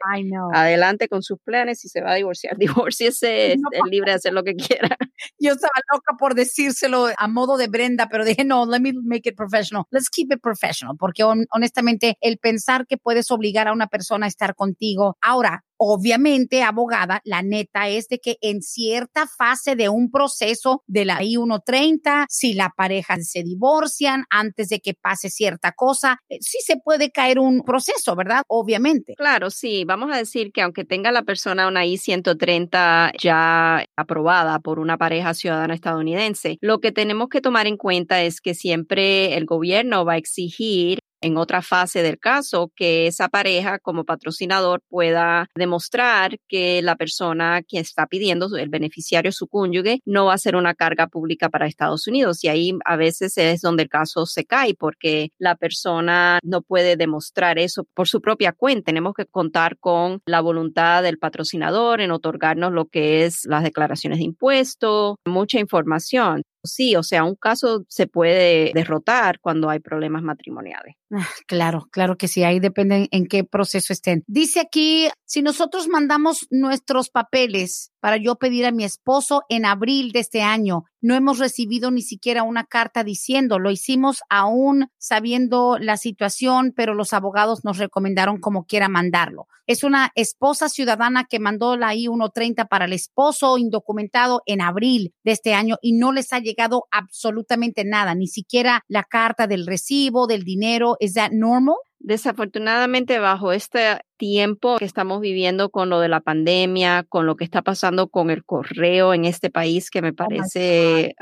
[0.54, 1.80] Adelante con sus planes.
[1.80, 2.58] Si se va a divorciar,
[2.90, 3.60] divorciese, es
[3.90, 4.98] libre de hacer lo que quiera.
[5.40, 9.30] Yo estaba loca por decírselo a modo de Brenda, pero dije, no, let me make
[9.30, 9.86] it professional.
[9.92, 10.96] Let's keep it professional.
[10.98, 15.18] Porque honestamente, el pensar que puedes obligar a una persona a estar contigo.
[15.22, 21.06] Ahora, Obviamente, abogada, la neta es de que en cierta fase de un proceso de
[21.06, 26.58] la I-130, si la pareja se divorcian antes de que pase cierta cosa, eh, sí
[26.66, 28.44] se puede caer un proceso, ¿verdad?
[28.50, 29.14] Obviamente.
[29.16, 29.86] Claro, sí.
[29.86, 35.34] Vamos a decir que aunque tenga la persona una I-130 ya aprobada por una pareja
[35.34, 40.14] ciudadana estadounidense, lo que tenemos que tomar en cuenta es que siempre el gobierno va
[40.14, 46.82] a exigir en otra fase del caso que esa pareja como patrocinador pueda demostrar que
[46.82, 51.08] la persona que está pidiendo, el beneficiario, su cónyuge, no va a ser una carga
[51.08, 52.44] pública para Estados Unidos.
[52.44, 56.96] Y ahí a veces es donde el caso se cae porque la persona no puede
[56.96, 58.86] demostrar eso por su propia cuenta.
[58.86, 64.20] Tenemos que contar con la voluntad del patrocinador en otorgarnos lo que es las declaraciones
[64.20, 66.44] de impuestos, mucha información.
[66.64, 70.96] Sí, o sea, un caso se puede derrotar cuando hay problemas matrimoniales.
[71.12, 74.24] Ah, claro, claro que sí, ahí depende en qué proceso estén.
[74.28, 80.12] Dice aquí, si nosotros mandamos nuestros papeles para yo pedir a mi esposo en abril
[80.12, 85.78] de este año, no hemos recibido ni siquiera una carta diciendo, lo hicimos aún sabiendo
[85.80, 89.48] la situación, pero los abogados nos recomendaron como quiera mandarlo.
[89.66, 95.32] Es una esposa ciudadana que mandó la I-130 para el esposo indocumentado en abril de
[95.32, 100.26] este año y no les ha llegado absolutamente nada, ni siquiera la carta del recibo,
[100.26, 100.98] del dinero.
[101.00, 101.76] ¿Es that normal?
[102.00, 107.44] Desafortunadamente, bajo este tiempo que estamos viviendo con lo de la pandemia, con lo que
[107.44, 111.16] está pasando con el correo en este país, que me oh parece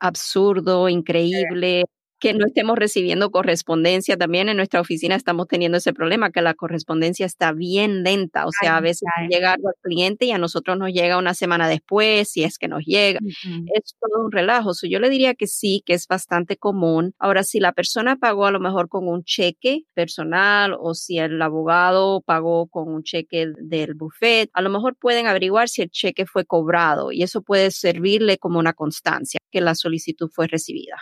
[0.00, 1.84] absurdo, increíble,
[2.18, 4.16] que no estemos recibiendo correspondencia.
[4.16, 8.46] También en nuestra oficina estamos teniendo ese problema, que la correspondencia está bien lenta.
[8.46, 11.68] O sea, a veces llega algo al cliente y a nosotros nos llega una semana
[11.68, 13.20] después, si es que nos llega.
[13.74, 14.72] Es todo un relajo.
[14.82, 17.14] yo le diría que sí, que es bastante común.
[17.18, 21.40] Ahora, si la persona pagó a lo mejor con un cheque personal o si el
[21.40, 26.26] abogado pagó con un cheque del buffet, a lo mejor pueden averiguar si el cheque
[26.26, 30.96] fue cobrado y eso puede servirle como una constancia que la solicitud fue recibida.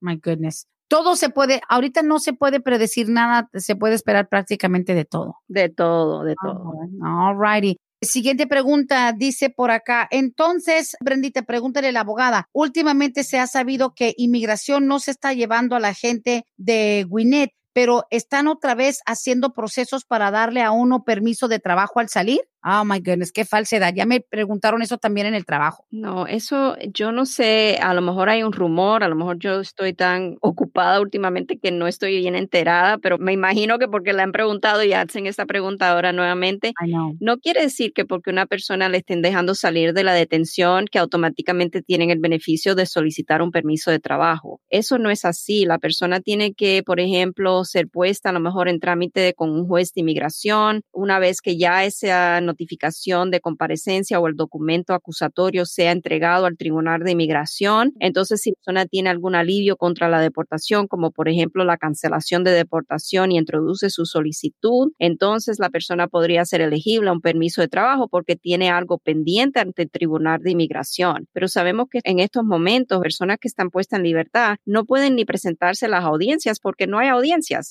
[0.00, 0.66] My goodness.
[0.88, 5.36] Todo se puede, ahorita no se puede predecir nada, se puede esperar prácticamente de todo.
[5.46, 6.72] De todo, de todo.
[7.02, 7.76] All righty.
[8.02, 10.08] Siguiente pregunta, dice por acá.
[10.10, 12.48] Entonces, Brendita, pregúntale a la abogada.
[12.52, 17.52] Últimamente se ha sabido que inmigración no se está llevando a la gente de Gwinnett
[17.80, 22.40] pero están otra vez haciendo procesos para darle a uno permiso de trabajo al salir.
[22.62, 23.94] Oh my goodness, qué falsedad.
[23.94, 25.86] Ya me preguntaron eso también en el trabajo.
[25.90, 29.60] No, eso yo no sé, a lo mejor hay un rumor, a lo mejor yo
[29.60, 34.20] estoy tan ocupada últimamente que no estoy bien enterada, pero me imagino que porque le
[34.20, 36.74] han preguntado y hacen esta pregunta ahora nuevamente,
[37.18, 40.98] no quiere decir que porque una persona le estén dejando salir de la detención que
[40.98, 44.60] automáticamente tienen el beneficio de solicitar un permiso de trabajo.
[44.68, 45.64] Eso no es así.
[45.64, 49.66] La persona tiene que, por ejemplo, ser puesta a lo mejor en trámite con un
[49.66, 55.66] juez de inmigración una vez que ya esa notificación de comparecencia o el documento acusatorio
[55.66, 57.92] sea entregado al Tribunal de Inmigración.
[58.00, 62.44] Entonces, si la persona tiene algún alivio contra la deportación, como por ejemplo la cancelación
[62.44, 67.60] de deportación y introduce su solicitud, entonces la persona podría ser elegible a un permiso
[67.60, 71.28] de trabajo porque tiene algo pendiente ante el Tribunal de Inmigración.
[71.32, 75.24] Pero sabemos que en estos momentos personas que están puestas en libertad no pueden ni
[75.24, 77.08] presentarse a las audiencias porque no hay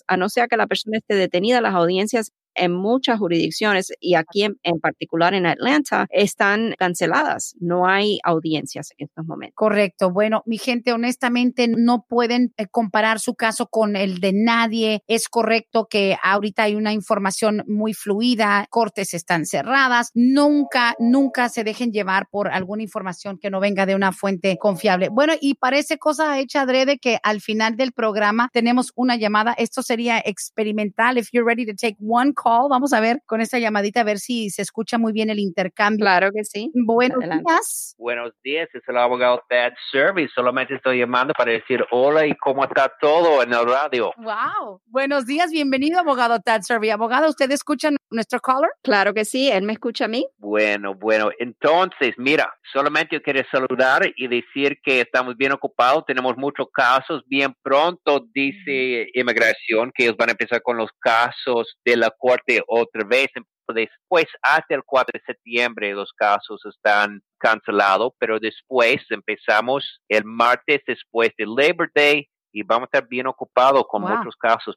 [0.08, 4.44] a no ser que la persona esté detenida, las audiencias en muchas jurisdicciones y aquí
[4.44, 7.56] en, particular en Atlanta están canceladas.
[7.60, 9.56] No hay audiencias en estos momentos.
[9.56, 10.12] Correcto.
[10.12, 15.04] Bueno, mi gente, honestamente no pueden eh, comparar su caso con el de nadie.
[15.08, 20.12] Es correcto que ahorita hay una información muy fluida, cortes están cerradas.
[20.14, 25.10] Nunca, nunca se dejen llevar por alguna información que no venga de una fuente confiable.
[25.10, 29.54] Bueno, y parece cosa hecha adrede que al final del programa tenemos una llamada.
[29.58, 31.18] Esto sería experimental.
[31.18, 32.49] If you're ready to take one call.
[32.70, 36.04] Vamos a ver con esta llamadita a ver si se escucha muy bien el intercambio.
[36.04, 36.72] Claro que sí.
[36.74, 37.96] Buenos días.
[37.98, 40.32] Buenos días, es el abogado Ted Service.
[40.34, 44.12] Solamente estoy llamando para decir hola y cómo está todo en el radio.
[44.18, 44.82] Wow.
[44.88, 46.92] Buenos días, bienvenido, abogado Ted Service.
[46.92, 48.70] Abogado, ¿usted escucha nuestro caller?
[48.84, 50.26] Claro que sí, él me escucha a mí.
[50.38, 51.30] Bueno, bueno.
[51.40, 56.06] Entonces, mira, solamente quiero saludar y decir que estamos bien ocupados.
[56.08, 57.24] Tenemos muchos casos.
[57.28, 62.62] Bien pronto dice Inmigración que ellos van a empezar con los casos de la corte
[62.68, 63.28] otra vez.
[63.68, 70.82] Después, hasta el 4 de septiembre, los casos están cancelados, pero después empezamos el martes
[70.88, 74.76] después de Labor Day y vamos a estar bien ocupados con muchos casos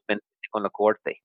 [0.51, 1.19] con la corte.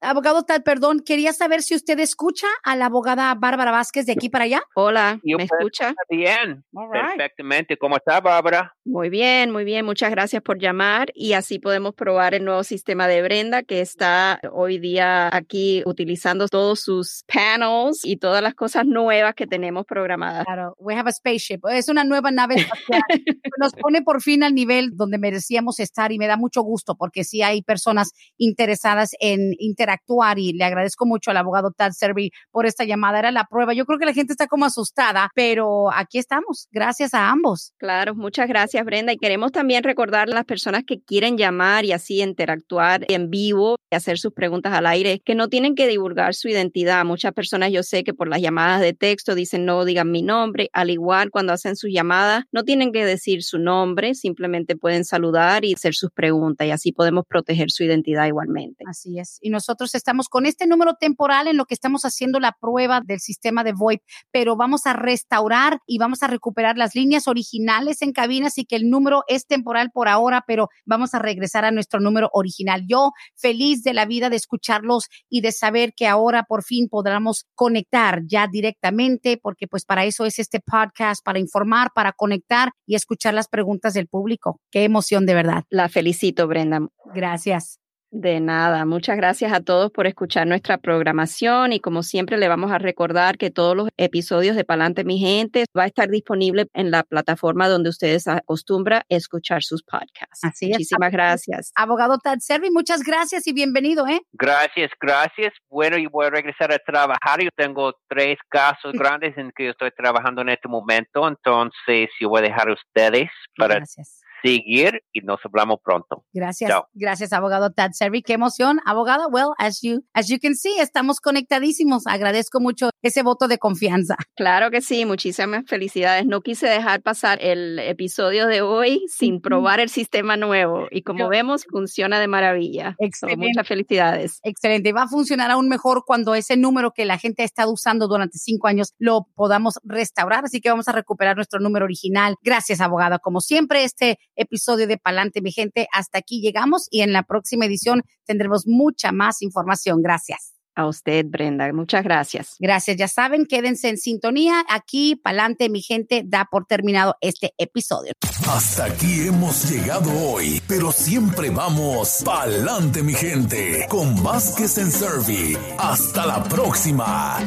[0.00, 4.28] Abogado Tal, perdón, quería saber si usted escucha a la abogada Bárbara Vázquez de aquí
[4.28, 4.62] para allá.
[4.76, 5.92] Hola, ¿me escucha?
[6.08, 7.76] Bien, perfectamente.
[7.76, 8.76] ¿Cómo está, Bárbara?
[8.84, 9.84] Muy bien, muy bien.
[9.84, 14.40] Muchas gracias por llamar y así podemos probar el nuevo sistema de Brenda que está
[14.52, 20.44] hoy día aquí utilizando todos sus panels y todas las cosas nuevas que tenemos programadas.
[20.44, 21.58] Claro, we have a spaceship.
[21.72, 23.02] Es una nueva nave espacial.
[23.58, 27.24] Nos pone por fin al nivel donde merecíamos estar y me da mucho gusto porque
[27.24, 32.30] sí hay personas interesadas en interactuar actuar y le agradezco mucho al abogado Tad Servi
[32.50, 33.18] por esta llamada.
[33.18, 33.74] Era la prueba.
[33.74, 36.68] Yo creo que la gente está como asustada, pero aquí estamos.
[36.70, 37.72] Gracias a ambos.
[37.78, 39.12] Claro, muchas gracias Brenda.
[39.12, 43.76] Y queremos también recordar a las personas que quieren llamar y así interactuar en vivo
[43.90, 47.04] y hacer sus preguntas al aire, que no tienen que divulgar su identidad.
[47.04, 50.68] Muchas personas yo sé que por las llamadas de texto dicen no digan mi nombre.
[50.72, 55.64] Al igual cuando hacen sus llamadas, no tienen que decir su nombre, simplemente pueden saludar
[55.64, 58.84] y hacer sus preguntas y así podemos proteger su identidad igualmente.
[58.86, 59.38] Así es.
[59.40, 63.20] Y nosotros estamos con este número temporal en lo que estamos haciendo la prueba del
[63.20, 64.02] sistema de VoIP,
[64.32, 68.76] pero vamos a restaurar y vamos a recuperar las líneas originales en cabina, así que
[68.76, 72.84] el número es temporal por ahora, pero vamos a regresar a nuestro número original.
[72.86, 77.46] Yo feliz de la vida de escucharlos y de saber que ahora por fin podremos
[77.54, 82.94] conectar ya directamente, porque pues para eso es este podcast, para informar, para conectar y
[82.94, 84.60] escuchar las preguntas del público.
[84.70, 85.64] Qué emoción de verdad.
[85.70, 86.80] La felicito, Brenda.
[87.14, 87.87] Gracias.
[88.10, 92.72] De nada, muchas gracias a todos por escuchar nuestra programación y como siempre le vamos
[92.72, 96.90] a recordar que todos los episodios de Palante Mi Gente va a estar disponible en
[96.90, 100.42] la plataforma donde ustedes acostumbran escuchar sus podcasts.
[100.42, 101.70] Así Muchísimas gracias.
[101.74, 104.20] Abogado Tad Servi, muchas gracias y bienvenido, ¿eh?
[104.32, 105.52] Gracias, gracias.
[105.68, 107.42] Bueno, yo voy a regresar a trabajar.
[107.42, 112.30] Yo tengo tres casos grandes en que yo estoy trabajando en este momento, entonces yo
[112.30, 116.24] voy a dejar a ustedes para gracias seguir y nos hablamos pronto.
[116.32, 116.70] Gracias.
[116.94, 118.22] Gracias, abogado Tad Servi.
[118.22, 119.28] Qué emoción, abogado.
[119.28, 122.06] Well, as you, as you can see, estamos conectadísimos.
[122.06, 124.16] Agradezco mucho ese voto de confianza.
[124.38, 125.04] Claro que sí.
[125.04, 126.24] Muchísimas felicidades.
[126.24, 130.86] No quise dejar pasar el episodio de hoy sin probar el sistema nuevo.
[130.92, 132.94] Y como vemos, funciona de maravilla.
[133.00, 133.46] Excelente.
[133.46, 134.38] muchas felicidades.
[134.44, 134.92] Excelente.
[134.92, 138.38] Va a funcionar aún mejor cuando ese número que la gente ha estado usando durante
[138.38, 140.44] cinco años lo podamos restaurar.
[140.44, 142.36] Así que vamos a recuperar nuestro número original.
[142.42, 143.18] Gracias, abogado.
[143.18, 145.88] Como siempre, este episodio de Palante, mi gente.
[145.92, 150.00] Hasta aquí llegamos y en la próxima edición tendremos mucha más información.
[150.00, 150.57] Gracias.
[150.78, 151.72] A usted, Brenda.
[151.72, 152.54] Muchas gracias.
[152.60, 152.96] Gracias.
[152.96, 154.64] Ya saben, quédense en sintonía.
[154.68, 158.12] Aquí, pa'lante, mi gente, da por terminado este episodio.
[158.48, 165.58] Hasta aquí hemos llegado hoy, pero siempre vamos pa'lante, mi gente, con Vázquez en Servi.
[165.78, 167.40] Hasta la próxima.